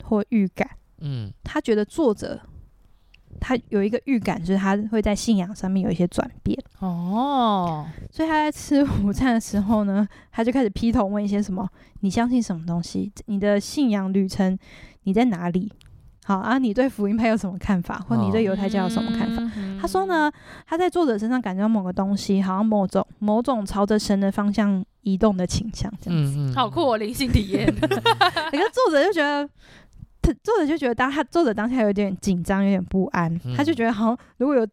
[0.04, 0.68] 或预感。
[1.00, 2.40] 嗯，他觉得作者
[3.40, 6.58] 他有一个预感，就是他会在信仰上面有一些转变。
[6.80, 11.68] 哦，所以他在吃午餐的时候呢，他就开始劈头问一些什么
[12.00, 13.12] ：“你相信什么东西？
[13.26, 14.58] 你的信仰旅程
[15.04, 15.72] 你在哪里？”
[16.28, 18.04] 好啊，你对福音派有什么看法？
[18.06, 19.42] 或你对犹太教有什么看法？
[19.80, 20.30] 他说呢，
[20.66, 26.34] 他在作者身上感觉到某个东西，好像某种某种朝着神的方向移动的倾向，这样子。
[26.36, 27.66] 嗯嗯、好酷哦，灵性体验。
[28.52, 29.48] 你看作者就觉得，
[30.20, 33.34] 他作者就觉得当他作者当下有点紧张，有点不安。
[33.46, 34.68] 嗯、他就觉得，好像如果有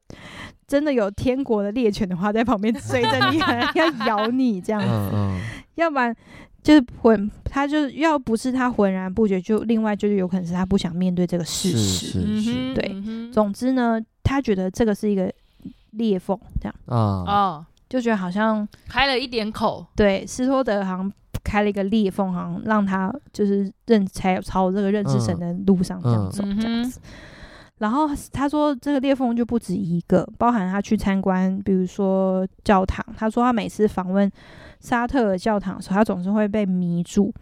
[0.68, 3.40] 真的有天国的猎犬的话，在旁边追着你，
[3.76, 5.40] 要咬你这样子，嗯嗯、
[5.76, 6.14] 要不然。
[6.66, 11.78] 就是浑，他就是要不是他浑然不觉，就另外就是有可能是他不想面对这个事实。
[11.78, 12.92] 是是是，对。
[12.92, 15.32] 嗯、总之呢，他觉得这个是一个
[15.92, 21.14] 裂缝，这样，啊，哦，就觉得好像开了一点口，对斯托德好像
[21.44, 27.00] 开了一个裂缝，好像让他就是认才朝这个认识神的路上这样走，嗯这样子。
[27.78, 33.06] 然后他说，这个裂缝就不止一个，包含他去参观，比如说教堂。
[33.16, 34.32] 他说他每次访问
[34.86, 37.34] 沙特尔教堂的时候，他总是会被迷住。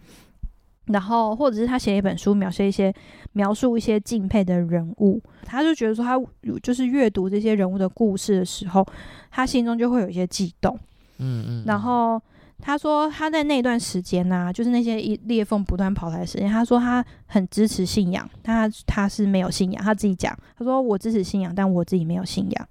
[0.88, 2.94] 然后，或者是他写一本书，描写一些
[3.32, 6.20] 描述一些敬佩的人物，他就觉得说，他
[6.62, 8.86] 就是阅读这些人物的故事的时候，
[9.32, 10.78] 他心中就会有一些悸动。
[11.20, 11.64] 嗯嗯。
[11.66, 12.22] 然后
[12.60, 22.68] 他说他在那段时间呢、啊，就是那些一裂缝不断跑来的时间，他说他很支持信仰，他他是没有信仰，他自己讲，他说我支持信仰，但我自己没有信仰。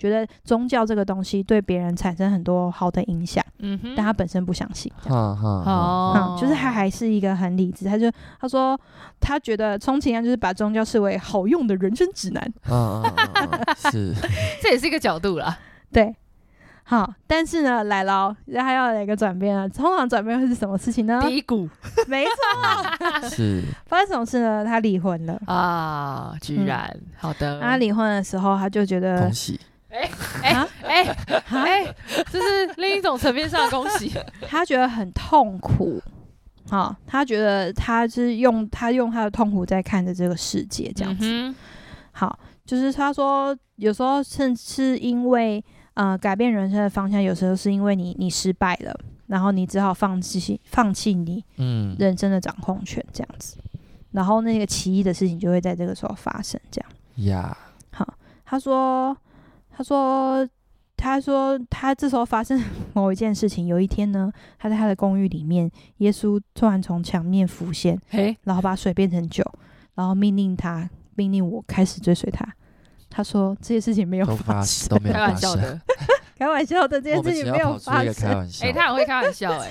[0.00, 8.80] 觉得宗教这个东西对别人产生很多好的影响，嗯哼，但他本身不相信，这样，哦、嗯，就是他还是一个很理智，他就他说
[9.20, 12.52] 他觉得充其量就是把宗教视为好用的人生指南，
[13.92, 14.14] 是，
[14.62, 15.58] 这也是一个角度啦，
[15.92, 16.16] 对，
[16.84, 21.20] 好，但是呢，来了，他要来一个转变啊，通常转变会是什么事情呢？
[21.20, 21.68] 低谷，
[22.06, 24.64] 没错， 是，发生什么事呢？
[24.64, 25.38] 他离婚了。
[25.44, 29.60] 啊，居然，嗯、好的，他离婚的时候，他就觉得恭喜。
[29.90, 30.08] 哎
[30.42, 31.16] 哎哎
[31.50, 31.94] 哎，
[32.30, 34.12] 这是另一种层面上的恭喜。
[34.46, 36.00] 他觉得很痛苦，
[36.68, 41.24] 好，他觉得他是用他用他的痛苦在看着这个世界，这样子。
[41.24, 41.54] 嗯、
[42.12, 45.62] 好，就是他说，有时候甚至是因为
[45.94, 53.56] 呃改变人生的方向，有时候是因为你你失败了，然后你只好放弃放弃你嗯人生的掌控权，这样子。
[54.12, 56.90] 然后那个奇异的事情就会在这个时候发生，这样。
[57.26, 57.58] 呀，
[57.90, 58.14] 好，
[58.44, 59.16] 他说。
[59.80, 60.46] 他说
[60.94, 62.62] ：“他说他这时候发生
[62.92, 63.66] 某一件事情。
[63.66, 69.42] 有一天呢，他在他的公寓里面，耶稣突然从墙面浮现，嘿，然后把水变成酒，
[69.94, 72.46] 然后命令他，命令我开始追随他。
[73.08, 75.80] 他说这些事情没有发生，都没有开玩笑的，
[76.38, 78.38] 开玩笑的，这件事情没有发生。
[78.60, 79.70] 哎、欸，他很会开玩笑、欸，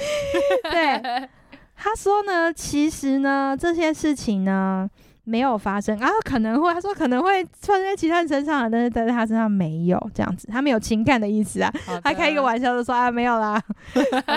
[0.72, 1.30] 哎，对，
[1.76, 4.90] 他说呢，其实呢，这些事情呢。”
[5.30, 11.72] 没有发生啊，可能会他说可能会发生在其他人身上，但是在他身上没有这样子，他没有情感的意思啊。
[12.04, 13.62] 他开一个玩笑就说啊，没有啦，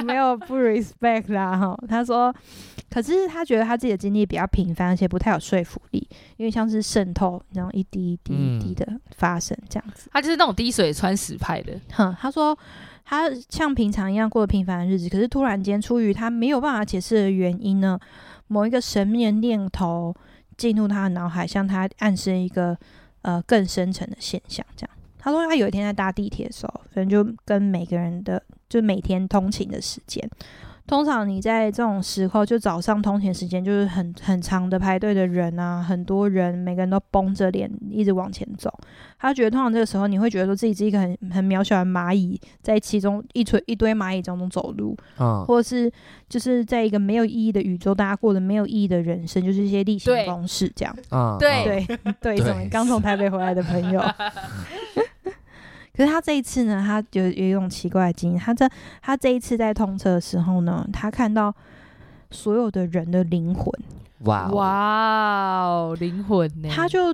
[0.04, 1.74] 没有不 respect 啦哈。
[1.88, 2.30] 他说，
[2.90, 8.86] 可是他觉得他自己的经历比较平凡，而且不太有说服力，因为像是渗透，然后一滴一滴一滴的
[9.16, 10.10] 发生这样子。
[10.12, 11.72] 他就是那种滴水穿石派的。
[11.96, 12.54] 哼，他说
[13.02, 17.98] 他像平常一样过着平凡的日子，可是突然间出于他没有办法解释的原因呢，
[18.48, 20.14] 某一个神秘的念头。
[20.56, 22.76] 进入他的脑海，向他暗示一个
[23.22, 24.64] 呃更深层的现象。
[24.76, 30.28] 这样，他说他有一天在搭地铁的时候，可能就跟每个人的就每天通勤的时间。
[30.92, 38.70] 通常你在这种时候，就早上通勤时间就是很很长的排队的人啊，很多人，每个人都绷着脸一直往前走。
[39.18, 45.90] 他觉得通常这个时候，你会觉得说自己是一个很很渺小的蚂蚁，在其中一堆一堆蚂蚁当中走路，嗯，或者是
[46.28, 50.94] 就是在一个没有意义的宇宙，大家过的没有意义的人生，就是一些例行公事这样。
[51.10, 51.86] 嗯，对
[52.20, 54.02] 对 对，刚从台北回来的朋友。
[55.94, 58.40] 可是他这一次呢，他有有一种奇怪的经验。
[58.40, 58.68] 他这
[59.00, 61.54] 他这一次在通车的时候呢，他看到
[62.30, 63.70] 所有的人的灵魂。
[64.20, 66.68] 哇哇哦，灵魂呢？
[66.70, 67.12] 他就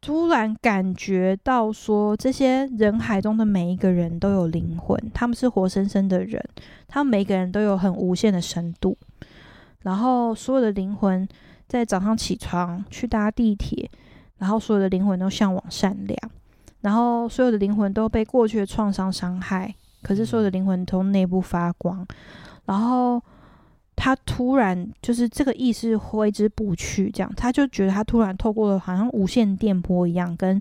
[0.00, 6.40] 突然感觉到说，这些人海中的每一个人都有灵魂，他们是活生生的人，
[6.86, 8.96] 他们每个人都有很无限的深度。
[9.80, 11.26] 然后所有的灵魂
[11.66, 13.90] 在早上起床去搭地铁，
[14.36, 16.18] 然后所有的灵魂都向往善良。
[16.84, 22.06] 然后所有的灵魂都被过去的创伤伤害，可是所有的灵魂从内部发光。
[22.66, 23.18] 然后
[23.96, 30.60] 他突然就是这个意识挥之不去，这样他就觉得他突然透过了好像无线电波一样，跟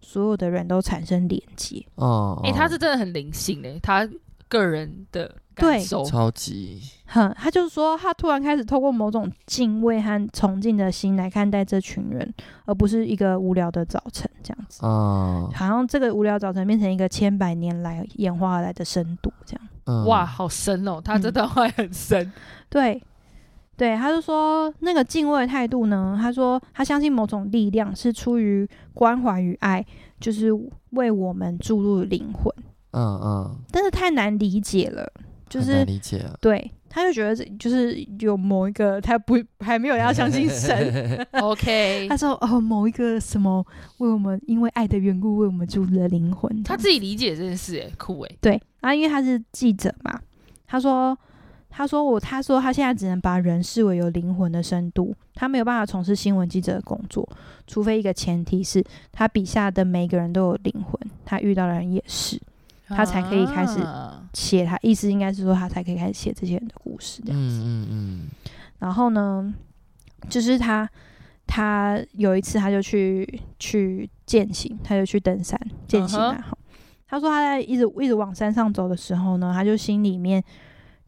[0.00, 1.84] 所有的人都产生连接。
[1.96, 4.08] 哦，哎、欸，他是真的很灵性诶，他
[4.48, 5.34] 个人的。
[5.58, 12.34] 对，超级，哼，他就是说，他突然开始透过某种敬畏和崇敬的心来看待这群人，
[12.64, 14.84] 而不是一个无聊的早晨这样子。
[14.86, 19.68] 哦，好像这个无聊早晨变成一个千百年来演化而来的深度，这样。
[19.86, 22.22] 嗯、哇，好深哦，他这段话很深。
[22.22, 22.32] 嗯、
[22.68, 23.02] 对，
[23.76, 29.84] 对，他就说那个敬畏的态度呢，他说他相信某种力量是出于关怀与爱，
[30.20, 30.50] 就是
[30.90, 32.52] 为我们注入灵魂。
[32.92, 35.10] 嗯嗯，但是太难理解了。
[35.48, 43.64] 就是理解啊，对，他就觉得这就是有某一个他不还没有要相信神， OK， 他说哦，某一个什么
[43.98, 50.20] 为我们因为爱的缘故为我们注入了灵魂，他自己理解这件事，哎，酷哎，对，啊，因为他是记者嘛，
[50.66, 51.16] 他说
[51.70, 57.28] 他说我，他说他现在只能把人视为有灵魂的深度，他没有办法从事新闻记者的工作，
[57.66, 58.82] 除非一个前提是
[59.12, 62.40] 他笔下的每个人都有灵魂，他遇到的人也是，
[62.88, 63.78] 他才可以开始
[64.32, 64.64] 写。
[64.64, 67.60] 他意思应该是说，他才可以开始写这些人的故事这样子。
[67.62, 68.28] 嗯嗯嗯。
[68.78, 69.54] 然后呢，
[70.28, 70.88] 就是他
[71.46, 76.46] 他有一次他就去去践行，他就去登山践行啊。
[77.06, 80.42] 他说他在一直一直往山上走的时候呢，他就心里面。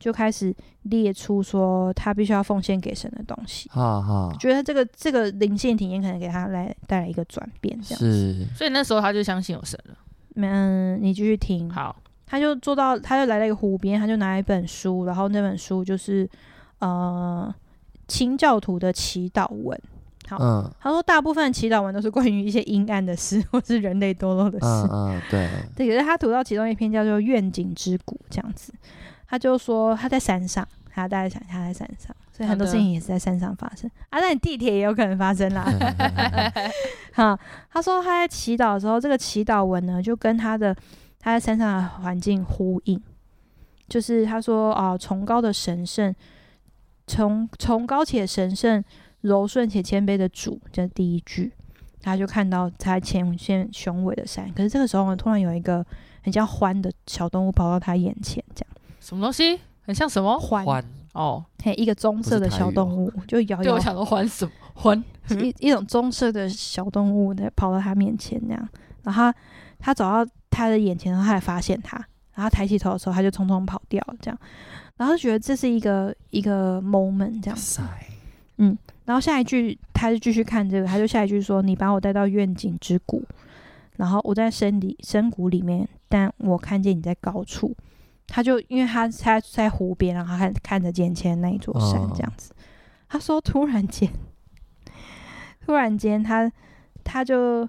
[0.01, 0.51] 就开始
[0.85, 8.33] 列出说他必须要奉献给神的东西，哈哈，觉得这个这个灵性体验可能给他来带来一个转变，这样子。
[8.33, 9.95] 是，所以那时候他就相信有神了。
[10.37, 11.69] 嗯，你继续听。
[11.69, 11.95] 好，
[12.31, 16.29] 他就坐到，他就来了一个湖边，他就拿一本书，然后那本书就是
[16.79, 17.53] 呃
[18.07, 19.77] 清教徒的祈祷文。
[20.29, 24.67] 好，嗯，他说大部分祈祷文都是关于一些阴暗的事，或是人类堕落的事。
[24.67, 25.49] 嗯，嗯，对。
[25.75, 28.73] 对，可是他读到其中一篇叫做《愿景之谷》这样子。
[29.27, 33.91] 他就说他在山上，他大家想他在山上，所以很多事情也是在山上发生。
[34.11, 35.65] 啊，那你地铁也有可能发生啦。
[37.13, 37.37] 哈，
[37.73, 40.75] 他说他在祈祷的时候，这个祈祷文呢，就跟他的
[41.21, 43.01] 他在山上的环境呼应。
[43.89, 46.15] 就是他说啊，崇高的神圣，
[47.07, 48.83] 崇崇高且神圣，
[49.21, 51.53] 柔顺且谦卑的主，这是第一句。
[52.03, 55.85] 他就看到他前线雄伟的山，可是这个时候呢，突然有一个
[56.23, 58.77] 很像獾的小动物跑到他眼前，这样。
[59.01, 59.59] 什么东西？
[59.83, 60.39] 很像什么？
[60.41, 63.63] 獾哦，嘿，一个棕色的小动物，就摇摇。
[63.65, 64.53] 对，我想到獾什么？
[64.81, 65.03] 獾，
[65.45, 68.69] 一一种棕色的小动物，在跑到他面前那样。
[69.03, 69.35] 然后他，
[69.81, 71.97] 他走到他的眼前，然后他才发现他，
[72.35, 74.15] 然后抬起头的时候，他就匆匆跑掉了。
[74.21, 74.39] 这样，
[74.97, 77.81] 然后就觉得这是一个一个 moment 这样子。
[78.59, 78.77] 嗯，
[79.07, 83.25] 然后下一句，他就继续看这个，他就下一句说：“你把我带到愿景之谷，
[83.97, 87.75] 然后我在深里深谷里面，但我看见你在高处。”
[88.33, 92.53] 他就因为他他在湖边，然后看看着眼前那一座山这样子。
[92.53, 92.61] Oh.
[93.09, 94.09] 他说：“突然间，
[95.67, 96.53] 突然间，他
[97.03, 97.69] 他就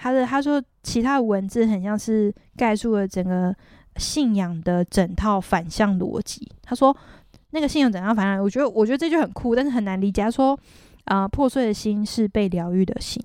[0.00, 3.54] 他的他说，其他文字很像是概述了整个
[3.96, 6.96] 信仰的整套反向逻辑。”他说
[7.50, 10.22] ：“那个信仰整套反向，我觉得我觉得这就很酷，但是很难理解。
[10.22, 10.58] 他说：
[11.04, 13.22] 啊、破碎的心是被疗愈的心，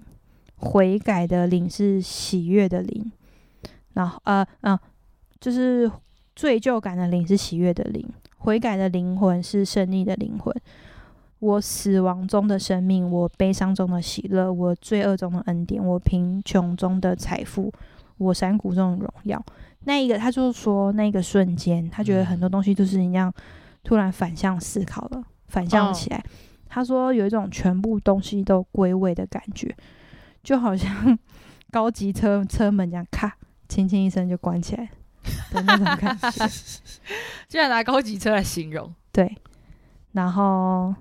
[0.57, 3.11] 悔改的灵是喜悦的灵，
[3.93, 4.77] 然后呃嗯、
[5.39, 5.89] 就是。”
[6.35, 8.05] 罪疚感的灵是喜悦的灵，
[8.39, 10.53] 悔改的灵魂是胜利的灵魂。
[11.45, 17.71] 我死亡中的生命，我悲伤中的喜乐，我罪恶中的恩典，我贫穷中的财富，
[18.17, 19.45] 我山谷中的荣耀。
[19.81, 23.31] 那一个，他就说，那个瞬间，他觉得很多东西就是一样，
[23.83, 26.17] 突然反向思考了，反向起来。
[26.17, 26.25] Oh.
[26.67, 29.75] 他说有一种全部东西都归位的感觉，
[30.43, 31.17] 就好像
[31.71, 33.37] 高级车车门这样，咔，
[33.69, 34.89] 轻轻一声就关起来。
[35.51, 36.47] 的那种感觉，
[37.47, 38.93] 居然拿高级车来形容。
[39.11, 39.37] 对，
[40.11, 40.93] 然后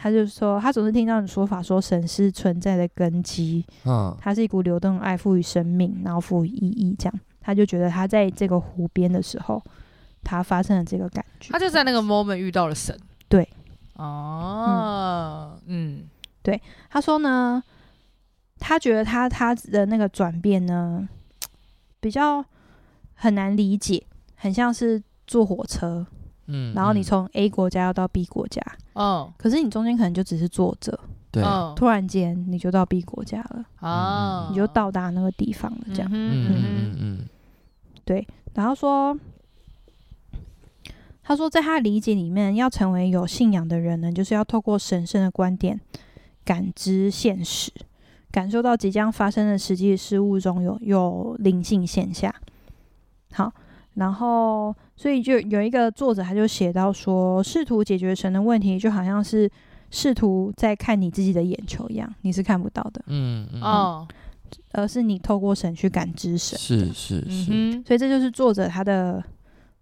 [0.00, 9.60] 他就说，他总是听到你说法，说神是存在的根基，嗯，它是一股流动的爱，赋予生命，然后赋予意义，这样，他就觉得他在这个湖边的时候，
[10.22, 12.96] 他发生了这个感觉，他就在那个 moment 遇到了神。
[13.28, 13.48] 对，
[13.94, 16.08] 哦，嗯，嗯。
[16.42, 17.62] 对，他说呢，
[18.58, 21.08] 他觉得他他的那个转变呢，
[22.00, 22.44] 比较。
[23.20, 24.00] 很难理解，
[24.36, 26.06] 很像是坐火车，
[26.48, 28.60] 嗯，然后你从 A 国家要到 B 国家，
[28.94, 30.98] 哦，可是你中间可能就只是坐着，
[31.30, 31.42] 对，
[31.76, 37.28] 突然间你就到 B 国家了，哦，你就到达那个地方了，这样，嗯嗯嗯嗯，
[38.04, 39.16] 对，然后说，
[41.22, 45.78] 他说在他的理解里面，要成为有信仰的人呢，就是要透过神圣的观点
[46.44, 47.70] 感知现实，
[48.30, 52.34] 感受到即将发生的实际事物中有有灵性现象。
[53.32, 53.52] 好，
[53.98, 59.50] 然后所以就有一个作者，他就写到说，试图解决神的问题，就好像是
[59.90, 64.08] 试图在看你自己的眼球一样，你是看不到的，嗯嗯，哦，
[64.72, 69.22] 而是你透过神去感知神，是是是，嗯，所以这就是作者他的。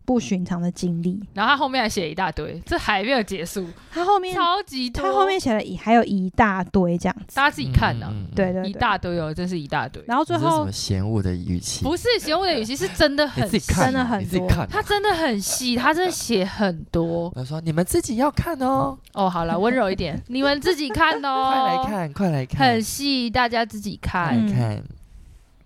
[0.07, 3.68] 不寻常的经历，然后他后面还写了一大堆，这还没有结束。
[3.90, 8.12] 他后面超级多，他后面写了一还有一大堆这样子，大家自己看的、啊。
[8.14, 10.00] 嗯、对，对对，一大堆哦，真是一大堆。
[10.07, 11.82] 然后最后什么嫌恶的语气？
[11.82, 14.48] 不是嫌恶的语气，是真的很真的很多。
[14.70, 17.32] 他真的很细，他真的写很多。
[17.34, 21.50] 他说：“你们自己要看哦。”哦，好了，温柔一点，你们自己看哦。
[21.52, 24.80] 快来看，快来看，很细，大家自己看，来看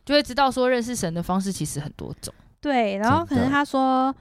[0.06, 2.32] 就会知道说认识神的方式其实很多种。
[2.58, 4.14] 对，然后可能他说。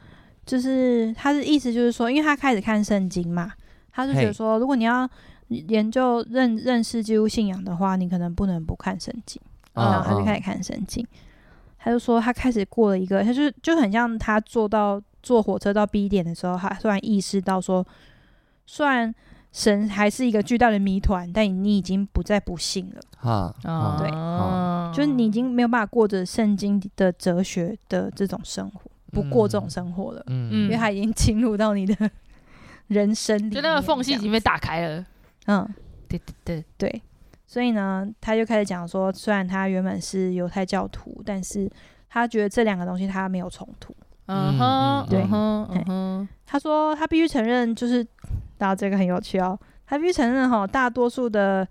[0.49, 3.51] 就是他的意思，就是说，因为他开始看圣经嘛，
[3.91, 5.07] 他就觉得说，如果你要
[5.47, 9.39] 研究认认识基督信仰的话，你可能不能不看圣经，
[9.73, 11.05] 然后他就开始看圣经。
[11.77, 17.85] 他就说他开始过了一个，他就就很像他坐到坐火车到 B 点的时候，他突然意识到说，
[18.65, 19.13] 虽然
[19.53, 23.01] 神还是一个巨大的谜团，但你已经不再不信了。
[23.17, 32.09] 哈，哦，对哦就是你已经没有办法过着圣经的哲学的这种生活，不过这种生活了，嗯因为他已经侵入到你的
[32.87, 35.05] 人生里，就那个缝隙已经被打开了。
[35.47, 35.67] 嗯。
[36.07, 37.01] 对对对，对，
[37.45, 41.69] 所以呢，他就开始讲说，虽然他原本是犹太教徒，但是
[42.09, 43.95] 他觉得这两个东西他没有冲突。
[44.25, 48.03] 嗯哼，对嗯哼，嗯哼，他说他必须承认，就是，
[48.57, 49.55] 然后这个很有趣哦，
[49.85, 51.67] 他必须承认哈，大多数的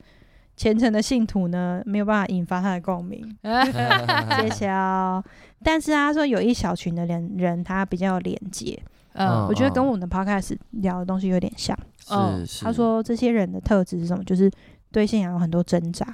[0.57, 3.37] 虔诚的信徒呢，没有办法引发他的共鸣。
[4.41, 5.21] 谢谢哦。
[5.63, 8.81] 但是他说有一小群的人人，他比较有连接，
[9.15, 11.77] 嗯我觉得跟我们的 podcast 聊的东西有点像。
[12.11, 14.23] 嗯他说这些人的特质是什么？
[14.25, 14.51] 就是
[14.91, 16.07] 对信仰有很多挣扎。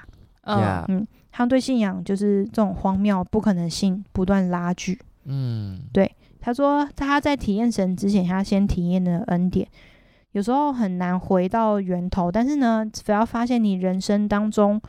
[0.43, 5.01] 嗯嗯，他们对信仰就是这种荒谬、不可能性不断拉锯。
[5.25, 9.67] 嗯，对他说他在体验神之前，他先体验了恩典，
[10.33, 12.31] 有时候很难回到源头。
[12.31, 14.81] 但是呢，只要发现你人生当中，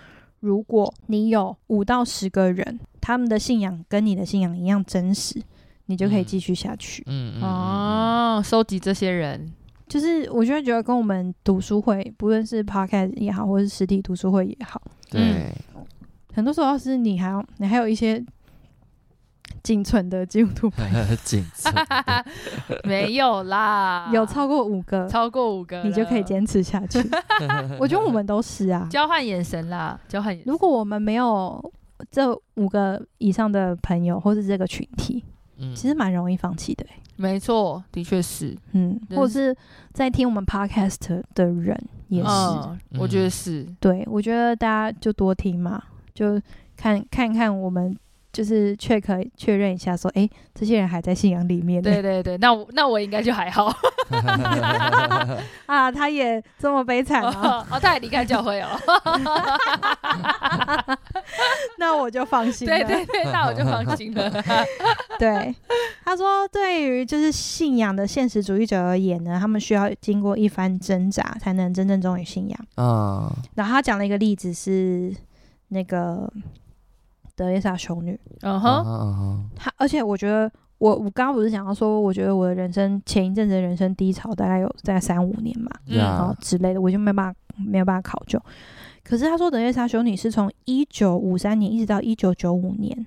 [0.45, 5.41] 如果你有五到十个人，他们的信仰跟你的信仰一样真实，
[5.87, 7.01] 你就可以继续下去。
[7.07, 9.51] 嗯嗯哦，收集这些人，
[9.87, 14.79] 就是我就会觉得跟我们读书会，不论是 podcast 也好，或是实体读书会也好，
[15.09, 15.51] 对，
[16.31, 18.23] 很多时候是你还要你还有一些
[19.65, 21.73] 仅存的基督徒朋友，谨慎，
[22.85, 26.99] 没有啦，有超过五个，超过五个，你就可以坚持下去。
[27.81, 28.87] 我觉得我们都是啊。
[28.91, 30.51] 交换眼神啦，交换眼神。
[30.51, 31.59] 如果我们没有
[32.11, 35.23] 这五个以上的朋友，或是这个群体，
[35.57, 36.91] 嗯其实蛮容易放弃的、欸。
[37.15, 39.57] 没错，的确是，嗯，或者是
[39.93, 41.75] 在听我们 podcast 的人
[42.09, 42.29] 也是。
[42.29, 45.81] 嗯，我觉得是，对，我觉得大家就多听嘛，
[46.13, 46.39] 就
[46.77, 47.97] 看看看我们。
[48.35, 51.81] 就是 check 确认一下，说，哎、欸，这些人还在信仰里面。
[51.81, 53.73] 对对对，那我那我应该就还好
[55.65, 57.65] 啊，他也这么悲惨啊！
[57.71, 58.67] 哦，他也离开教会哦，
[61.79, 62.77] 那我就放心了。
[62.77, 64.29] 对对对，那我就放心了。
[65.17, 65.55] 对，
[66.03, 72.59] 他说，对于就是信仰的现实主义者而言呢，他们需要经过一番挣扎，才能真正忠于信仰。
[72.75, 75.15] 嗯，然后他讲了一个例子是
[75.69, 76.29] 那个
[77.35, 85.97] 德蕾莎修女，嗯嗯哼，哼她而且我觉得我我刚刚不是讲到说，我觉得我的人生前一阵子的人生低潮大概有在三五年嘛，嗯。
[85.97, 88.41] 然后呀，之类的，我就没办法没有办法考究。
[89.03, 93.05] 可是他说德蕾莎修女是从一九五三年一直到一九九五年，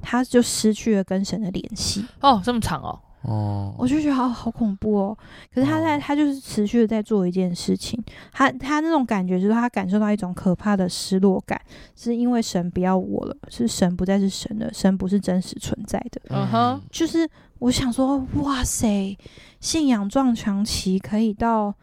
[0.00, 2.04] 他就失去了跟神的联系。
[2.20, 5.18] 哦，这么长哦，哦，我就觉得好好恐怖哦。
[5.52, 8.02] 可是他在，哦他就是持续的在做一件事情。
[8.32, 11.60] 他他那种感觉就是他感受到一种可怕的失落感，
[11.94, 16.20] 是因为神不要我了，是神不再是神了，神不是真实存在的。
[16.28, 19.16] 嗯哼，就是我想说，哇塞，
[19.60, 21.74] 信仰撞墙期可以到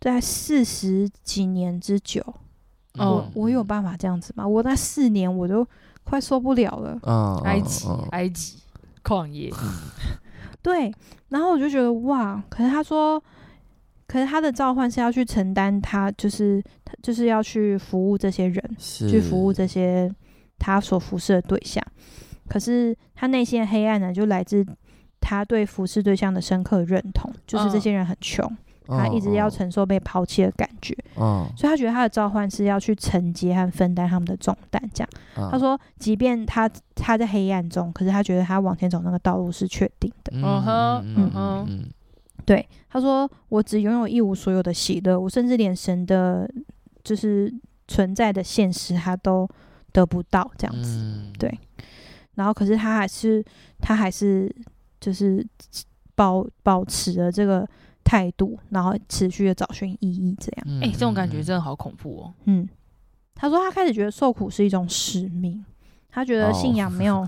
[0.00, 2.20] 在四十几年之久。
[2.98, 4.46] 我嗯我有办法这样子吗？
[4.46, 5.64] 我那四年我都
[6.02, 6.98] 快受不了了。
[7.04, 8.56] 嗯，埃及嗯，埃及
[9.04, 9.48] 旷野，
[10.62, 10.92] 对，
[11.28, 13.22] 然后我就觉得哇，可是他说，
[14.06, 20.12] 可是他的召唤是要去承担他，就是他就是要去服务这些人，去服务这些
[20.58, 21.82] 他所服侍的对象。
[22.48, 24.66] 可是他内心的黑暗呢，就来自
[25.20, 28.44] 他对服侍对象的深刻认同，就是这些人很穷，
[28.90, 34.82] 他一直要承受被抛弃的感觉，嗯，所以他觉得他的召唤是要去承接和分担他们的重担。
[34.92, 40.32] 这样，嗯他，说，即便他他在黑暗中，可是他觉得他往前走那个道路是确定的。
[40.34, 41.90] 嗯嗯哼嗯哼嗯
[42.46, 46.50] 对，他说：“我只拥有一无所有的喜乐，我甚至连神的，
[47.04, 47.52] 就是
[47.86, 49.48] 存在的现实，他都
[49.92, 50.98] 得不到这样子。
[50.98, 51.58] 嗯对
[52.34, 53.44] 然后，可是他还是，
[53.78, 54.50] 他还是
[54.98, 55.46] 就是
[56.14, 57.68] 保保持了这个
[58.10, 60.66] 态度，然后持续的找寻意义，这样。
[60.66, 62.34] 嗯哎，这种感觉真的好恐怖哦。
[62.46, 62.68] 嗯，
[63.36, 65.64] 他说他开始觉得受苦是一种使命，
[66.10, 67.24] 他觉得信仰没有、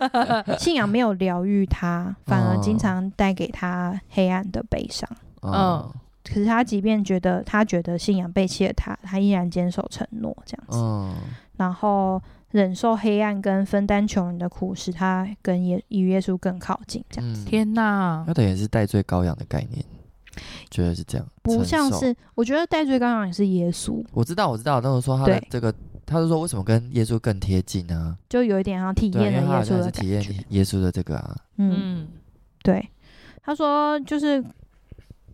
[0.60, 5.08] 信仰没有疗愈他，反而经常带给他黑暗的悲伤。
[5.40, 5.90] 嗯
[6.24, 11.14] 可是他即便觉得他觉得信仰背弃了他，他依然坚守承诺这样子，嗯
[11.56, 12.20] 然后
[12.50, 17.44] 忍受黑暗跟分担穷人的苦，使他跟耶与耶稣更靠近这样子。
[17.44, 19.82] 嗯，天哪那，等于是戴罪羔羊的概念，
[20.70, 25.74] 觉得是这样，不像是，我觉得戴罪羔羊也是耶稣，我知道，我知道，那我说他的这个，
[26.06, 28.16] 他是说为什么跟耶稣更贴近呢？
[28.28, 30.22] 就有一点像体验了耶稣的体验。
[30.50, 32.08] 耶稣的这个啊，嗯，嗯。
[32.62, 32.86] 对，
[33.42, 34.44] 他说就是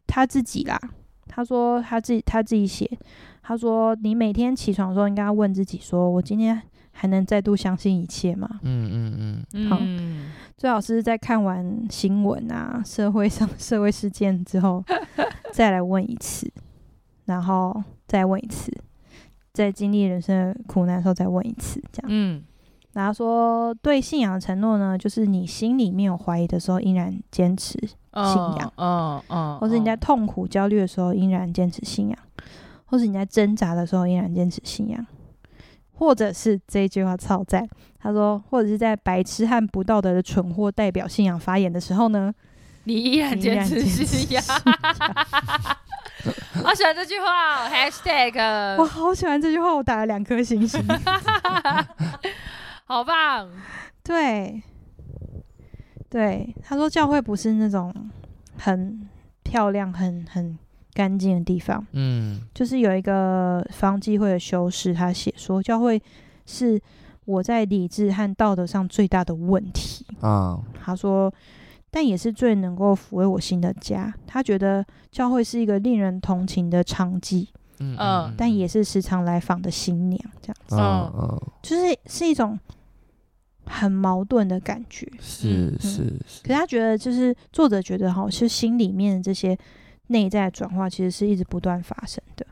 [0.07, 0.79] 他自己啦。
[1.27, 2.89] 他说他自己他自己写，
[3.43, 6.63] 他说你每天起床的时候应该要问自己说，我今天
[6.97, 8.49] 还能再度相信一切吗？
[8.63, 9.77] 嗯嗯嗯，好。
[9.81, 14.83] 嗯，最好是在看完新闻啊、社会上 社会事件之后，
[15.53, 16.51] 再来问一次，
[17.27, 18.73] 然后再问一次，
[19.53, 22.07] 在经历人生的苦难的时候再问一次，这样。
[22.09, 22.43] 嗯。
[22.93, 32.17] 然后说对信仰的承诺呢，就是你心里面有怀疑的时候，依然坚持信仰，嗯嗯，或是你在痛苦、焦虑的时候，依然坚持信仰，
[32.87, 35.05] 或是你在挣扎的时候，依然坚持信仰，
[35.95, 37.67] 或者是这一句话超赞，
[37.99, 42.33] 他说，或者是在白痴和不道德的蠢货代表信仰发言的时候呢，
[42.85, 44.43] 你依然坚持信仰。
[46.65, 50.83] 我喜欢这句话，#hashtag，我好喜欢这句话，我打了两颗星星。
[52.87, 53.51] 好棒，
[54.03, 54.63] 对，
[56.09, 57.93] 对，他说教会不是那种
[58.59, 59.09] 很
[59.43, 60.59] 漂亮、很很
[60.95, 66.01] 干净的地方，嗯，就是有一个方济会的修士，他写说，教会
[66.47, 66.81] 是
[67.25, 70.07] 我在理智和道德上最大的问题。
[70.21, 70.63] 啊。
[70.81, 71.33] 他说，
[71.91, 74.15] 但也是最能够抚慰我心的家。
[74.27, 77.49] 他觉得教会是一个令人同情的娼妓，
[77.81, 77.97] 嗯。
[77.99, 78.35] 嗯。
[78.39, 82.59] 但也是时常来访的新娘，这样子，嗯嗯，就是是一种。
[83.67, 86.43] 很矛盾的感觉，是是是。
[86.43, 89.59] 可是他觉得，就是作者觉得哈，其实心里面的这些
[90.09, 92.47] 内在转化，其实是一直不断发生的。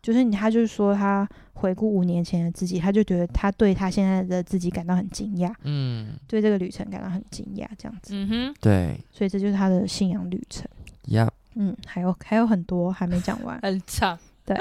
[0.00, 8.14] 就是你，他就是说，他回顾五年前的自己，他就觉得他对他现在的自己感到很惊讶，嗯，对这个旅程感到很惊讶，这样子。
[8.14, 10.66] 嗯哼，对，所以这就是他的信仰旅程。
[11.06, 14.18] 呀，嗯，还有还有很多还没讲完， 很长。
[14.44, 14.56] 对，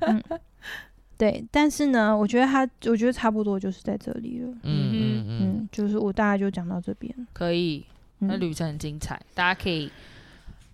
[0.00, 0.20] 嗯。
[1.16, 4.48] 对，但是呢，我觉得他，我觉得差不多就是在这里了。
[4.62, 7.14] 嗯嗯嗯，嗯，就是我大概就讲到这边。
[7.34, 7.84] 可以，
[8.20, 9.90] 那旅程很精彩，嗯、大家可以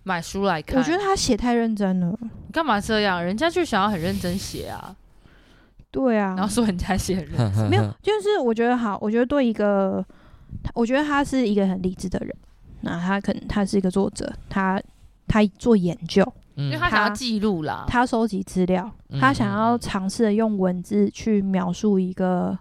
[0.07, 0.79] 买书来看。
[0.79, 2.17] 我觉得他写太认真了。
[2.21, 3.23] 你干嘛这样？
[3.23, 4.95] 人家就想要很认真写啊。
[5.91, 6.33] 对啊。
[6.35, 10.03] 然后说人家写很认真， 没有，就是我觉得好，我觉得对一个，
[10.73, 12.33] 我觉得他是一个很理智的人。
[12.81, 14.81] 那他可能他是一个作者，他
[15.27, 16.25] 他做研究。
[16.55, 22.57] 因为他想要记录啦，他收集资料，嗯、他想要尝试的用文字去描述一个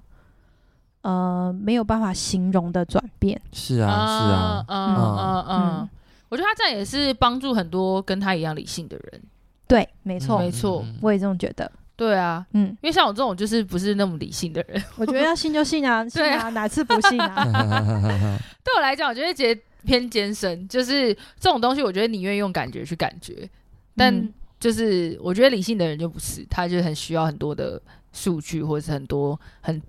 [1.00, 3.40] 呃没有办法形容的转变。
[3.52, 5.88] 是啊，是啊，嗯嗯嗯嗯，
[6.28, 9.22] 我觉得他这样也是帮助很多跟他一样理性的人。
[9.68, 11.70] 对，没错，没错，我也这么觉得。
[11.96, 17.34] 对啊，嗯，因为像我这种就是不是那么理性的人，我觉得要信就信啊， 信啊，哪次不信啊？
[18.62, 23.48] 对我来讲，我觉得觉得偏艰深，就是这种东西，我觉得宁愿用感觉去感觉。
[23.96, 24.28] 但
[24.60, 27.80] 就是我觉得理性的人就不是，他就很需要很多的
[28.12, 29.80] 数据或者是很多很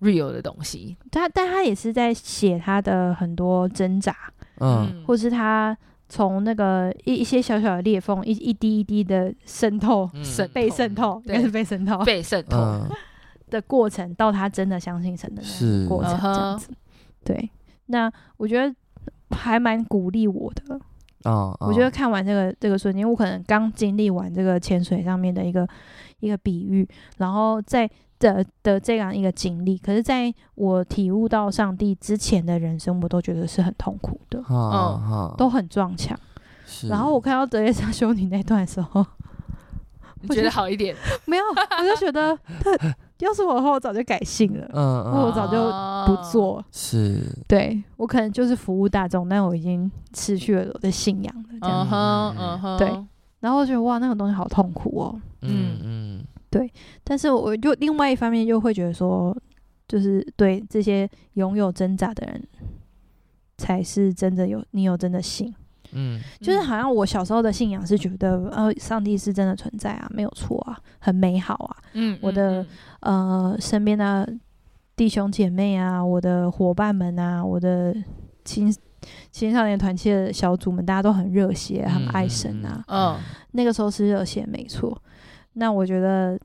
[0.00, 0.96] real 的东西。
[1.10, 4.16] 他但他也是在写他的很多挣扎，
[4.62, 5.76] 嗯，或是他
[6.08, 12.88] 从那个一一些小小的裂缝，一一滴一滴的渗透，渗、嗯、被渗透，应该是被渗透，被渗透、嗯、
[13.50, 16.70] 的过程，到他真的相信神的那个过程，这样子。
[17.24, 17.50] 对，
[17.86, 18.74] 那我觉得
[19.30, 20.80] 还蛮鼓励我的。
[21.24, 25.68] 哦，我觉得看完这个这个瞬间，我可能刚经历完这个潜水上面的一个
[26.20, 26.88] 一个比喻，
[27.18, 27.88] 然后在
[28.22, 36.18] 的的这样一个经历，可是在我体悟到上帝之前的人生，我都觉得是很痛苦的，嗯，都很撞墙。
[36.88, 39.04] 然后我看到德蕾莎修女那段的时候，
[40.28, 40.94] 我觉得好一点？
[41.26, 42.96] 没有，我就觉得他。
[43.18, 44.68] 要是我的话，我早就改姓了。
[44.72, 45.56] 嗯，嗯，我早就
[46.12, 46.64] 不做。
[46.72, 51.44] 是，对我可能就是服务大众，但我已经失去了我的信仰了。
[51.60, 52.88] 这样子，嗯哼，嗯哼，对。
[53.38, 55.20] 然后我觉得哇，那个东西好痛苦哦。
[55.42, 56.72] 嗯嗯，对。
[57.02, 59.36] 但是我就另外一方面又会觉得说，
[59.88, 62.40] 就是对这些拥有挣扎的人，
[63.58, 65.52] 才是真的有你有真的信。
[65.94, 71.76] 嗯，就是好像我小时候的信仰是觉得，呃，上帝是真的存在啊，没有错啊，很美好啊。
[71.92, 72.64] 嗯，我的
[73.00, 74.26] 呃身边的
[74.96, 77.94] 弟兄姐妹啊，我的伙伴们啊，我的
[78.42, 78.74] 青
[79.30, 82.82] 青少年团契的小组们，大家都很热血，很爱神啊。
[82.88, 83.18] 嗯，
[83.50, 84.96] 那个时候是热血，没错。
[85.54, 86.38] 那我觉得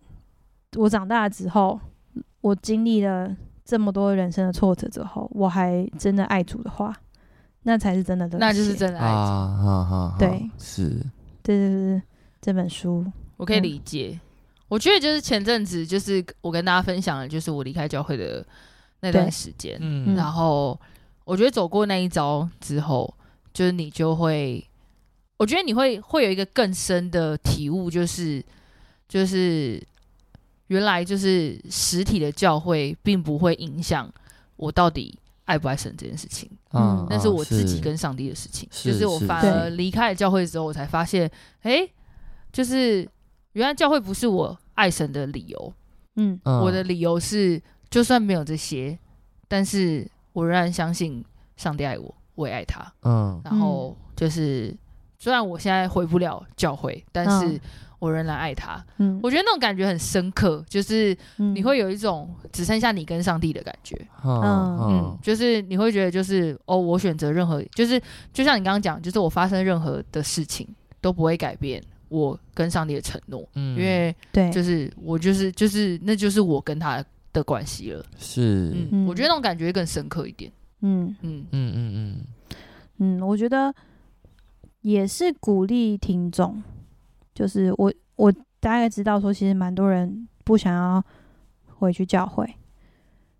[0.75, 1.79] 我长大之后，
[2.41, 6.95] 我经历了这么多人生的挫折之后，我还真的爱主的话。
[7.63, 10.15] 那才是真的，那就是真的爱啊！
[10.17, 10.87] 对，是，
[11.43, 12.01] 对对对，
[12.39, 13.05] 这本书
[13.35, 14.11] 我可以理解。
[14.13, 14.19] 嗯、
[14.69, 18.45] 我觉得就是前阵子，就是我跟大家分享的，就是我离开教会的
[19.01, 19.77] 那段时间。
[19.81, 20.79] 嗯，然后
[21.25, 23.13] 我觉得走过那一招之后，
[23.51, 24.65] 就是你就会，
[25.35, 28.41] 我觉得你会会有一个更深的体悟，就是
[29.07, 29.81] 就是
[30.67, 34.11] 原来就是实体的教会并不会影响
[34.55, 35.17] 我到底。
[35.47, 38.67] 爱不爱神这件事情，嗯，那是我自己跟上帝的事情。
[38.69, 41.25] 是就是我反而离开了教会之后，我才发现，
[41.61, 41.93] 哎、欸，
[42.51, 43.07] 就是
[43.53, 45.73] 原来教会不是我爱神的理由，
[46.17, 47.57] 嗯，我的理由是，
[47.89, 48.99] 就就算没有这些，
[49.47, 51.23] 但是我仍然相信
[51.55, 52.93] 上帝爱我，我也爱他。
[53.03, 54.75] 嗯，然后就是，
[55.17, 57.59] 虽然我现在回不了教会，但是
[57.99, 58.83] 我仍然爱他。
[58.97, 63.95] 嗯，我觉得那种感觉很深刻，就是嗯你会有一种只剩下你跟上帝的感觉。
[64.23, 68.01] 嗯嗯嗯，就是你会觉得，就是哦，我选择任何，就是
[68.33, 70.67] 就像你刚刚讲，就是我发生任何的事情
[71.01, 77.03] 都不会改变我跟上帝的承诺，嗯因为对，就是我就是就是那就是我跟他
[77.33, 78.05] 的关系了。
[78.17, 80.51] 是，嗯，嗯我觉得那种感觉会更深刻一点。
[80.81, 83.73] 嗯嗯嗯嗯嗯，嗯，我觉得
[84.81, 86.61] 也是鼓励听众，
[87.37, 91.03] 就是我我大概知道说，其实蛮多人不想要
[91.75, 92.51] 回去教会，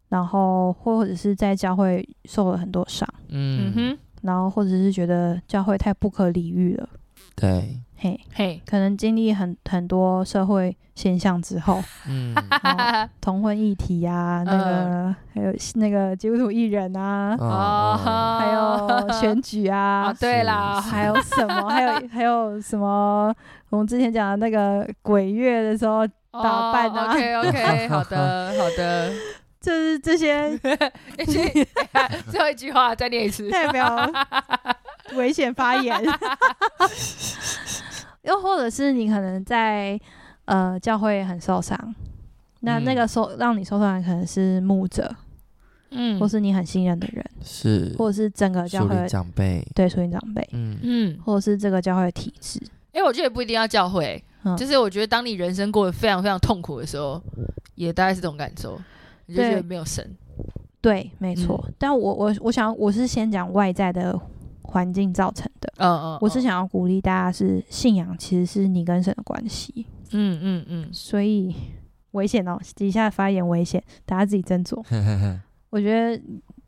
[0.09, 3.73] 然后或者是在教会受了很多伤，嗯。
[3.73, 6.87] 嗯哼，然后或者是觉得教会太不可理喻了，
[7.35, 12.35] 对，嘿，嘿，可能经历很很多社会现象之后，嗯。
[12.35, 21.67] 哦 同婚议题啊，那个、还有那个基督徒艺人啊，哦，还有 选举啊啊，，对啦，还有什么？
[21.69, 23.35] 还有还有什么？
[23.69, 27.11] 我们之前讲的那个鬼月的时候，打扮啊。
[27.11, 29.13] OK OK，好的好的。
[29.59, 30.57] 就是这些
[32.31, 33.49] 最后一句话再念一次。
[33.49, 34.09] 代表
[35.15, 36.01] 危险发言，
[38.21, 39.99] 又或者是你可能在
[40.45, 41.77] 呃教会很受伤，
[42.61, 45.13] 那嗯那个受让你受伤的可能是牧者，
[45.91, 46.17] 嗯。
[46.19, 50.77] 或是你很信任的人，是，或者是整个教会长辈，对属灵长辈，嗯。
[50.81, 52.61] 嗯，或者是这个教会的体制。
[52.97, 57.21] 因为我觉得也不一定要教会，嗯就是我觉得当你人生过得非常非常痛苦的时候，
[57.75, 58.79] 也大概是这种感受，
[59.27, 60.03] 你就觉得对没有神。
[60.81, 61.63] 对，没错。
[61.77, 64.19] 但我我我想我是先讲外在的
[64.63, 65.71] 环境造成的。
[65.77, 71.55] 嗯嗯，我是想要鼓励大家，是信仰其实是你跟神的关系，嗯嗯嗯，所以
[72.11, 74.83] 危险哦，底下发言危险，大家自己斟酌。
[75.69, 76.19] 我觉得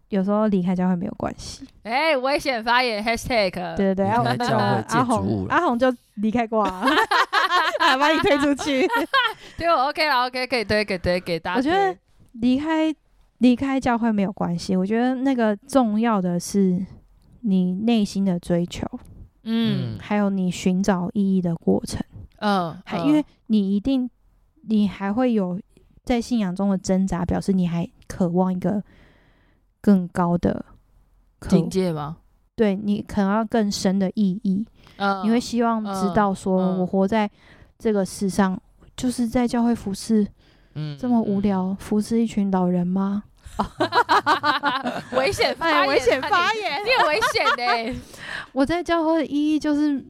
[0.09, 6.83] 有时候离开教会没有关系，哎，危险发言 #hashtag，对对对，阿建筑物红阿红就离开过啊，
[7.79, 8.87] 啊 把你推出去。
[9.57, 11.57] 对我 OK 了，OK 可以推给推给大家。
[11.57, 11.95] 我觉得
[12.33, 12.93] 离开
[13.39, 16.85] 离开教会没有关系，我觉得那个重要的是
[17.41, 18.87] 你内心的追求，
[19.43, 22.01] 嗯还有你寻找意义的过程。
[22.39, 24.09] 嗯，嗯还因为你一定，
[24.67, 25.59] 你还会有
[26.03, 28.81] 在信仰中的挣扎，表示你还渴望一个
[29.81, 30.65] 更高的
[31.47, 32.17] 境界吗？
[32.55, 34.65] 对你可能要更深的意义，
[34.97, 37.29] 嗯，你会希望知道说，嗯我活在
[37.77, 38.59] 这个世上，
[38.97, 40.27] 就是在教会服侍
[40.75, 43.23] 嗯这么无，聊，服侍一群老人吗？
[45.13, 46.81] 危险发哎，言，危险发言！
[46.83, 47.99] 你很危险呢。
[48.53, 50.03] 我在教会的意义就是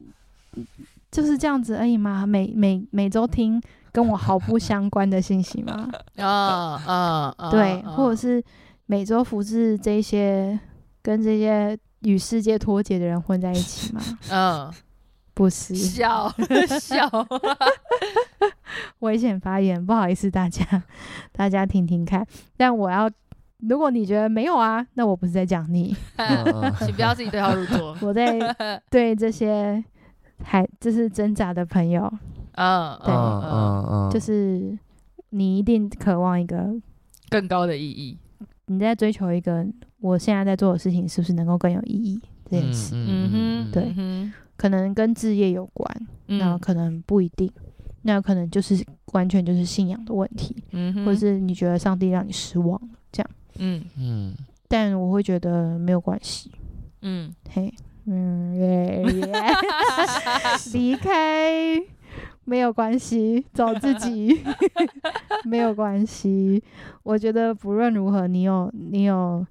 [1.10, 2.26] 就是这样子而已吗？
[2.26, 3.60] 每每每周听
[3.92, 5.88] 跟我毫不相关的信息吗？
[6.16, 8.42] 嗯嗯嗯，对，嗯或者是
[8.90, 10.58] 每周服侍这些
[11.00, 14.00] 跟这些与世界脱节的人混在一起吗？
[14.32, 14.72] 嗯，
[15.32, 16.28] 不是，笑
[16.80, 17.08] 笑，
[18.98, 20.82] 危险发言，不好意思大家，
[21.30, 22.26] 大家听听看。
[22.56, 23.08] 但我要，
[23.58, 25.94] 如果你觉得没有啊，那我不是在讲你，
[26.80, 27.96] 请不要自己对号入座。
[28.00, 28.40] 我在
[28.90, 29.84] 对这些
[30.42, 32.12] 还就是挣扎的朋友，
[32.54, 34.76] 嗯对嗯嗯嗯，就是
[35.28, 36.74] 你一定渴望一个，
[37.28, 38.18] 更高的意义。
[38.72, 39.66] 你在追求一个，
[39.98, 42.94] 我现在在做的事情是不是能够更有意义这件事？
[42.94, 43.30] 嗯
[43.66, 43.92] 哼，对。
[43.96, 47.50] 嗯可能跟置业有关，那可能不一定，
[48.02, 48.76] 那可能就是
[49.12, 53.30] 完全就是信仰的问题，嗯哼，或者是你觉得上帝让你失望了这样。
[53.58, 53.82] 嗯。
[53.98, 54.34] 嗯。
[54.68, 56.52] 但我会觉得没有关系，
[57.00, 57.72] 嗯，嘿，
[58.04, 59.34] 嗯耶耶，
[60.74, 61.76] 离开
[62.44, 64.42] 没有关系，找自己
[65.44, 66.62] 没有关系。
[67.02, 69.46] 我觉得不论如何，你有你有，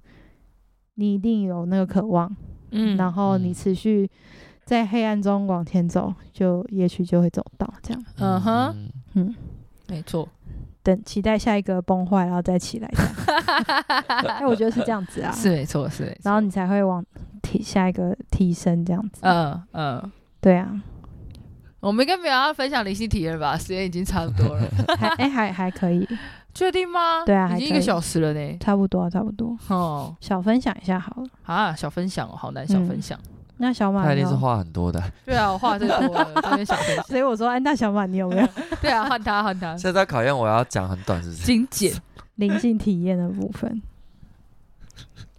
[0.94, 2.34] 你一定有那个渴望，
[2.70, 4.10] 嗯，然后你嗯持续
[4.64, 8.04] 在黑暗中往前走，就也许就会走到这样。
[8.18, 8.76] 嗯哼，
[9.14, 9.34] 嗯，
[9.88, 10.28] 没错。
[10.82, 12.90] 等期待下一个崩坏，然后再起来。
[14.26, 16.20] 哎，我觉得是这样子啊， 是没错，是没错。
[16.24, 17.04] 然后你才会往
[17.42, 19.20] 提下一个提升这样子。
[19.22, 20.82] 嗯嗯，对啊，
[21.80, 23.56] 我们应该没有要分享灵性体验吧？
[23.58, 26.06] 时间已经差不多了，还哎、还还可以，
[26.54, 27.24] 确定吗？
[27.24, 28.56] 对啊还可以已经一个小时了呢。
[28.60, 31.28] 差不多差不多，哦，小分享一下好了。
[31.44, 33.18] 啊，小分享哦，好难小分享。
[33.62, 35.02] 那小马他一定是话很多的。
[35.24, 37.04] 对啊，我话最多了， 这边小分享。
[37.04, 38.48] 所以我说，哎，那小马你有没有
[38.80, 39.76] 对啊，换他，换他。
[39.76, 41.42] 现在考验我要讲很短，是不是？
[41.44, 41.92] 精简。
[42.36, 43.82] 灵性体验的部分？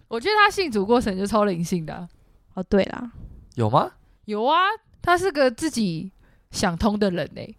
[0.06, 2.08] 我觉得他信主过程就超灵性的啊、
[2.54, 3.10] 哦，对啦，
[3.56, 3.90] 有吗？
[4.26, 4.56] 有啊，
[5.00, 6.12] 他是个自己
[6.52, 7.56] 想通的人呢、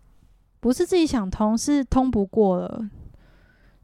[0.61, 2.89] 不是自己想通，是通不过了，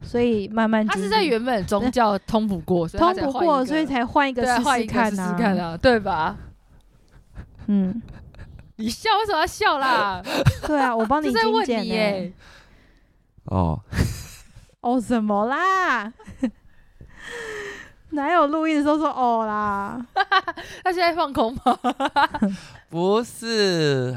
[0.00, 6.38] 所以慢慢他是在原本宗教通不过，通不过，所以才换一个试试看试试看啊，对吧？
[7.66, 8.00] 嗯，
[8.76, 10.22] 你笑为什么要笑啦？
[10.66, 12.32] 对啊，我帮你在问你耶。
[13.44, 13.78] 哦，
[14.80, 16.12] 哦什么啦？
[18.12, 20.04] 哪有录音的时候说哦啦？
[20.82, 21.78] 他现在放空吗？
[22.90, 24.12] 不是，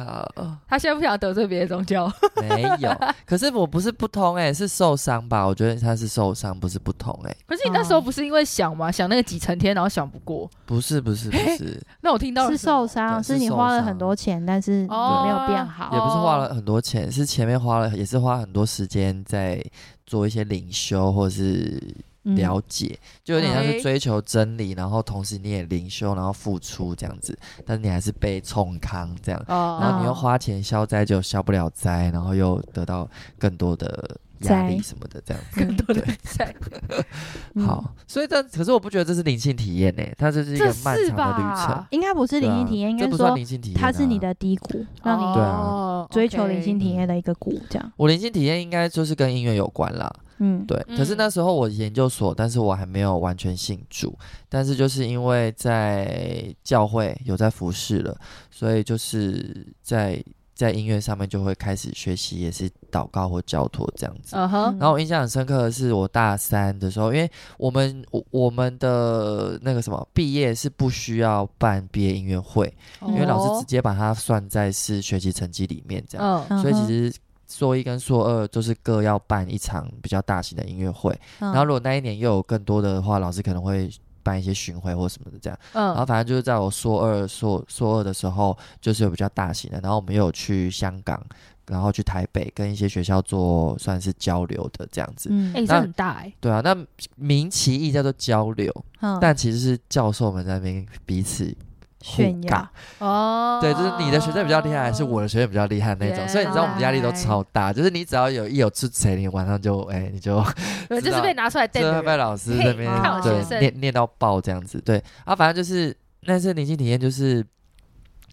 [0.68, 2.12] 他现在不想得罪别的宗教。
[2.42, 2.92] 没有，
[3.24, 5.46] 可是我不是不通哎、欸，是受伤吧？
[5.46, 7.38] 我觉得他是受伤，不是不通哎、欸。
[7.46, 8.92] 可是你那时候不是因为想吗？
[8.92, 10.50] 想那个几层天，然后想不过。
[10.66, 15.94] 不是不是不是，那我听到是受伤，是你花了很多钱，但是你没有变好。
[15.94, 19.64] 也不是花了很多钱，是前面花了，也是花很多时间在
[20.08, 21.80] 做一些灵修，或是。
[22.24, 34.18] 了解，就有点像是追求真理，嗯、然后同时你也灵修，然后付出这样子，但是你还是被冲康这样，哦、然后你又花钱消灾就消不了灾，然后又得到更多的
[34.50, 36.54] 压力什么的这样子，更多的灾。
[37.66, 47.94] 好，所以这可是我不觉得这是灵性体验呢，它这是一个漫长的旅程，应该不是灵性体验，应该说灵性体验，它是你的低谷，让你对啊追求灵性体验的一个谷这样。
[47.98, 50.12] 我灵性体验应该就是跟音乐有关啦。
[50.40, 50.84] 嗯，对。
[50.98, 54.18] 可是那时候我研究所，但是我还没有完全信主。
[54.50, 58.18] 但是就是因为在教会有在服侍了，
[58.50, 60.22] 所以就是在
[60.64, 64.36] 在音乐上面就会开始学习，也是祷告或交托这样子。
[64.36, 64.80] Uh huh.
[64.80, 73.08] 然后我印象很深刻的是，我大三的时候，因为我们我我们的那个什么毕业是不需要办毕业音乐会，uh.
[73.10, 76.46] 因为老师直接把它算在是学习成绩里面这样。
[76.48, 76.62] Uh huh.
[76.62, 77.14] 所以其实。
[77.46, 83.88] 硕一跟硕二就是各要办一场比较大型的音乐会，嗯、然后如果那一年又有更多的话，老师可能会
[84.24, 85.60] 办一些巡回或什么的这样。
[85.74, 91.22] 嗯，然后反正就是在我硕二、硕硕二的时候，就是有比较大型的，然后我们有去香港，
[91.68, 95.30] 然后去台北跟一些学校做算是交流的这样子。
[95.32, 96.34] 嗯，哎，这很大哎。
[96.40, 96.76] 对啊，那
[97.16, 101.56] 名其义叫做交流，嗯、但其实是教授们在那边彼此。
[102.04, 102.70] 炫耀
[103.00, 107.72] 哦，对，就是你的学生比较厉害，还是我的学生比较厉害那种，所以你知道我们压力都超大。
[107.72, 110.44] 就是你只要有一有出错，你晚上就哎，你就
[110.90, 112.92] 对， 就是被拿出来，就会被老师那边
[113.24, 114.82] 对念念到爆这样子。
[114.82, 117.46] 对啊，反正就是那次灵性体验，就是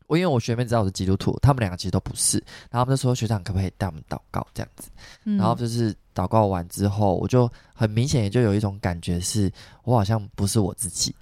[0.08, 2.38] 我因为我学妹知道我是基督徒，他们两个其实都不是，
[2.70, 4.90] 然后他们就说学长可不可以带我们祷告这样子，
[5.38, 9.48] 然后就是祷告完之后，我就很明显也就有一种感觉，是
[9.84, 11.14] 我好像不是我自己。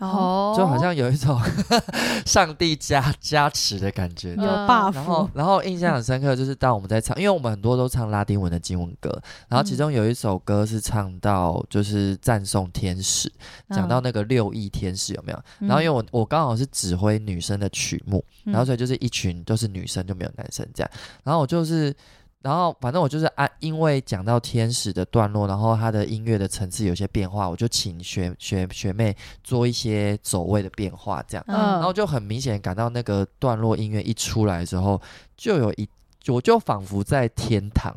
[0.00, 1.40] 哦，就好像有一种
[2.24, 4.94] 上帝加加持的感觉，有 buff。
[4.94, 9.10] 然后，然后印象很深刻，就是当我们在唱，因为我们很多都唱拉丁文的经文歌，
[9.48, 13.30] 然后其中有一首歌是唱到就是赞颂天使，
[13.70, 15.42] 讲到那个六翼天使有没有？
[15.58, 20.90] 然后因为我我刚好是指挥女生的曲目，然后所以就是一群都是女生，就没有男生这样，
[21.22, 21.94] 然后我就是。
[22.42, 29.14] 然后反正我就是按，因为讲到天使的段落，然后他的音乐的层次有些变化，我就请学学学妹
[29.44, 35.00] 做一些走位的变化，这样，嗯、然后就很明显感到那个段落音乐一出来之后，
[35.36, 35.88] 就有一，
[36.28, 37.94] 我就仿佛在天堂，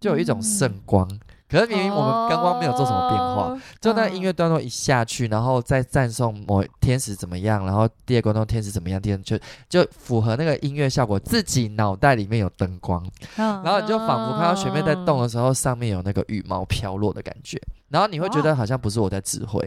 [0.00, 1.08] 就有一种圣光。
[1.08, 13.02] 嗯可是明明我们刚刚没有做什么变化，哦、就那音乐段落一下去，然后再赞颂某天使怎么样，然后第二个段落天使怎么样，第二就就符合那个音乐效果，自己脑袋里面有灯光，
[13.36, 17.58] 哦、然后你就仿佛看到学妹在动的时候，上面有那个羽毛飘落的感觉，
[17.88, 19.58] 然后你会觉得好像不是我在指挥，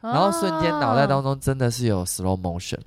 [0.00, 2.78] 哦、然后瞬间脑袋当中真的是有 slow motion，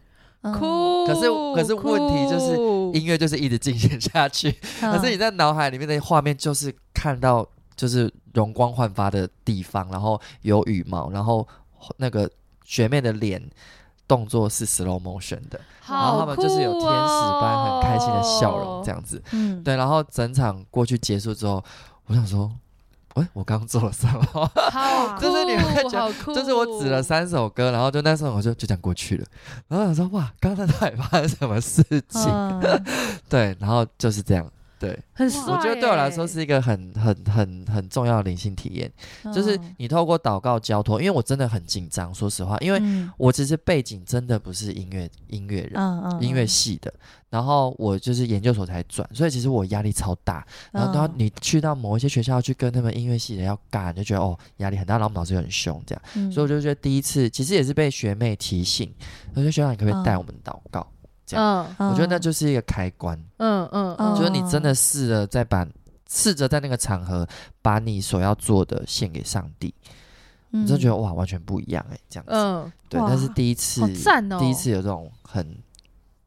[0.41, 2.55] 酷，可是可是问题就是
[2.99, 4.49] 音乐就是一直进行下去，
[4.81, 7.47] 哦、可是你在脑海里面的画面就是看到。
[7.81, 11.47] 就是容光焕发的地方，然后有羽毛，然后
[11.97, 12.29] 那个
[12.63, 13.41] 学妹的脸
[14.07, 16.87] 动作是 slow motion 的，好然后他们就是有天使
[17.41, 21.63] 般很开心的笑容，这样子，嗯，对，然后整场过去结束之后，
[22.05, 22.51] 我想说，
[23.15, 24.51] 哎，我刚做了什么？
[24.69, 29.25] 好， 就是你会觉得，就是我指了三首歌，然后就那时候我就就这样过去了，
[29.67, 32.29] 然后想说，哇，刚才到底发生什么事情？
[32.31, 32.85] 嗯、
[33.27, 34.47] 对，然后就是这样。
[34.81, 35.43] 对，很帅。
[35.43, 38.91] 我觉得对我来说是一个很很很很重要的灵性体验，
[39.21, 42.81] 嗯、就是你透过祷告交托，因为我真的很紧张，说实话，因为
[43.15, 46.91] 我其实背景真的不是音乐音乐人，嗯嗯、音乐系的，
[47.29, 50.43] 然后我就是研究所才转，所以其实我压力超大。
[50.71, 58.91] 然后，然后你去到某一些学校去跟他们音乐系的要干，就觉得哦压力很大，然后我们老师又很凶，这样，嗯、所以我就觉得第一次其实也是被学妹提醒，
[59.35, 60.81] 我说学长你可不可以带我们祷告？
[60.81, 60.97] 嗯
[61.37, 63.17] 嗯，我觉得那就是一个开关。
[63.37, 64.15] 嗯嗯，嗯。
[64.15, 65.67] 就是你真的试着再把
[66.09, 67.27] 试着在那个场合
[67.61, 69.73] 把你所要做的献给上帝，
[70.51, 72.31] 嗯、你就觉得哇，完全不一样哎，这样子。
[72.33, 75.57] 嗯，对，那是第一次，哦、第一次有这种很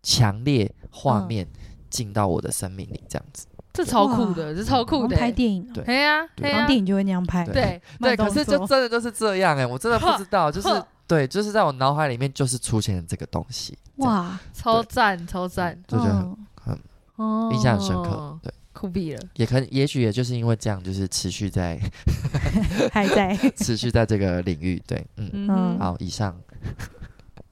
[0.03, 1.47] 强烈画面
[1.91, 3.47] 进到我的生命里，这样子。
[3.75, 6.49] 这超酷的，这超酷的，拍电影，对，对呀，对。
[6.49, 7.83] 呀，电影就会那样拍，对。
[8.01, 10.69] 对，可是就真的就是这样哎，我真的不知道，就是
[11.09, 16.79] 对，就是在我脑海里面就是出现了这个东西，哇，超赞，超赞，就觉得很
[17.16, 18.53] 很印象很深刻，对。
[18.73, 21.79] 酷毙了，也可能，也许也就是因为这样，就是持续在
[22.93, 23.35] 还在。
[23.55, 25.31] 持续在这个领域，对，嗯。
[25.33, 26.37] 嗯，好，以上。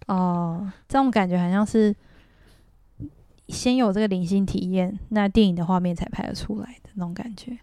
[0.08, 1.94] 哦，这种感觉好像是
[3.48, 7.56] 先有这个灵性体验，那电影的画面才拍得出来的那种感觉。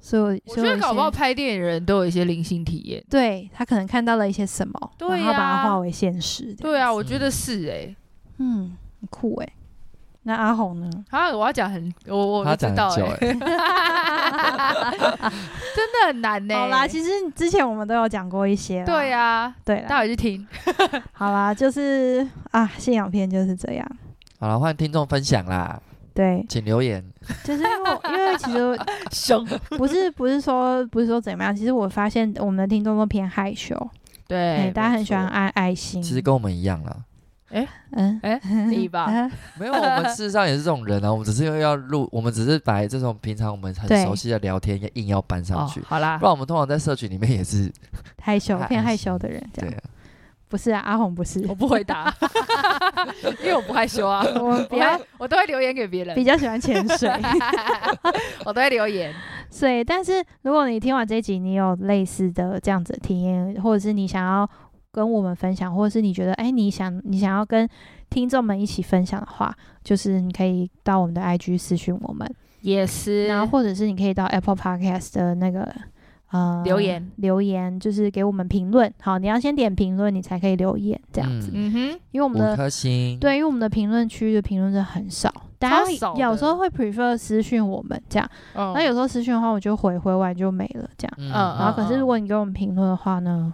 [0.00, 6.54] 所以我觉得搞不好拍电影的人都有一些灵性体验，对，他可能看到了一些什么，对，然后把它化为现实。
[6.54, 7.94] 对啊，我觉得是哎，
[8.38, 9.48] 嗯，很酷哎。
[10.22, 10.90] 那阿红呢？
[11.10, 13.38] 啊，我要讲很，我我不知道哎， 真
[15.86, 16.54] 的很难呢。
[16.54, 18.84] 好啦，其实之前我们都有讲过一些。
[18.84, 20.44] 对呀，对，待会去听。
[21.12, 23.88] 好啦，就是啊，信仰片就是这样。
[24.40, 25.80] 好了，欢迎听众分享啦。
[26.12, 27.04] 对，请留言。
[27.44, 28.78] 就是因为，因为其实
[29.12, 29.46] 凶，
[29.78, 33.76] 不是不是说不是说怎么样，其实我发现我们的听众都偏害羞。
[34.26, 36.02] 对，大家很喜欢按爱心。
[36.02, 36.96] 其实跟我们一样啦。
[37.56, 38.38] 哎，嗯，哎，
[38.68, 39.06] 你吧，
[39.58, 41.10] 没有，我们事实上也是这种人啊。
[41.10, 45.80] 我们只是因为要录，我们只是把这种平常我们很熟悉的聊天，硬要搬上去。
[45.86, 47.72] 好啦，不然我们通常在社群里面也是
[48.20, 49.42] 害羞，偏害羞的人。
[49.54, 49.74] 这样，
[50.48, 52.14] 不是啊，阿红不是，我不回答，
[53.40, 54.22] 因为我不害羞啊。
[54.34, 57.10] 我比较，我都会留言给别人，比较喜欢潜水，
[58.44, 59.14] 我都会留言。
[59.48, 64.46] 所以，但是如果你听完这一集，你有类似的这样子的体验，或者是你想要。
[64.96, 67.68] 跟我们分享，或者是你觉得，哎，你想你想要跟
[68.08, 69.54] 听众们一起分享的话，
[69.84, 72.26] 就是你可以到我们的 IG 私讯我们，
[72.62, 73.26] 也是。
[73.26, 75.70] 然后或者是你可以到 Apple Podcast 的那个
[76.30, 78.90] 呃留言留言，就是给我们评论。
[79.02, 81.50] 好，你要先点评论，你才可以留言这样子。
[81.52, 81.78] 嗯哼，
[82.12, 88.30] 因为我们的五颗星，对，因为我们的评论区的评论真的很少，大家有时候会 prefer 私讯我们这样。
[88.54, 91.14] 那有时候私讯的话，我就回回完就没了这样。
[91.18, 93.52] 嗯，然后可是如果你给我们评论的话呢？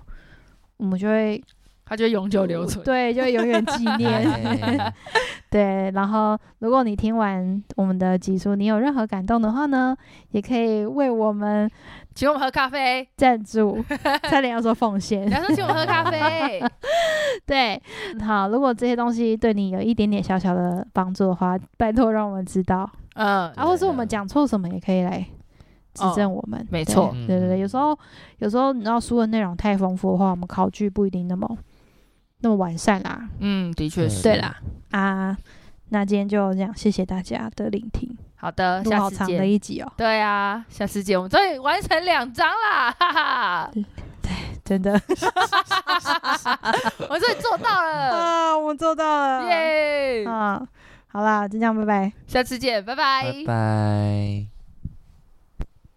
[0.79, 1.43] 我们就会，
[1.85, 4.93] 它就会永久留存，对，就会永远纪念。
[5.51, 9.95] 对，然后如果你听完我们的集数，你有任何感动的话呢，
[10.31, 11.71] 也可以为我们
[12.15, 13.85] 请我们喝咖啡赞助，
[14.31, 16.63] 差点要说奉献，然后请我们喝咖啡。
[17.45, 17.81] 对，
[18.25, 22.91] 好，如果这些东西对你有一点点小小的帮助的话，拜托让我们知道。
[23.15, 25.27] 嗯，啊，或是我们讲错什么也可以来。
[25.95, 27.99] 指正我们，哦、没错，对对对，有时候
[28.39, 31.59] 有时候你知道书的内容太丰富的话，我们考据不一定那么
[32.41, 33.29] 那么完善啦。
[33.41, 34.23] 嗯，的确是。
[34.23, 34.57] 对啦，
[34.91, 35.37] 啊，
[35.91, 38.17] 那今天就这样，谢谢大家的聆听。
[38.37, 39.01] 好的，下次见。
[39.01, 39.93] 好长的一集哦。
[39.97, 43.71] 对啊，下次见，我们终于完成两章啦，哈哈。
[43.73, 43.85] 对，
[44.65, 44.93] 真的，
[47.09, 50.25] 我终于做到了 啊，我们做到了，耶！
[50.25, 50.61] 啊，
[51.09, 54.52] 好啦，就这样，拜拜，下次见，拜拜，拜拜。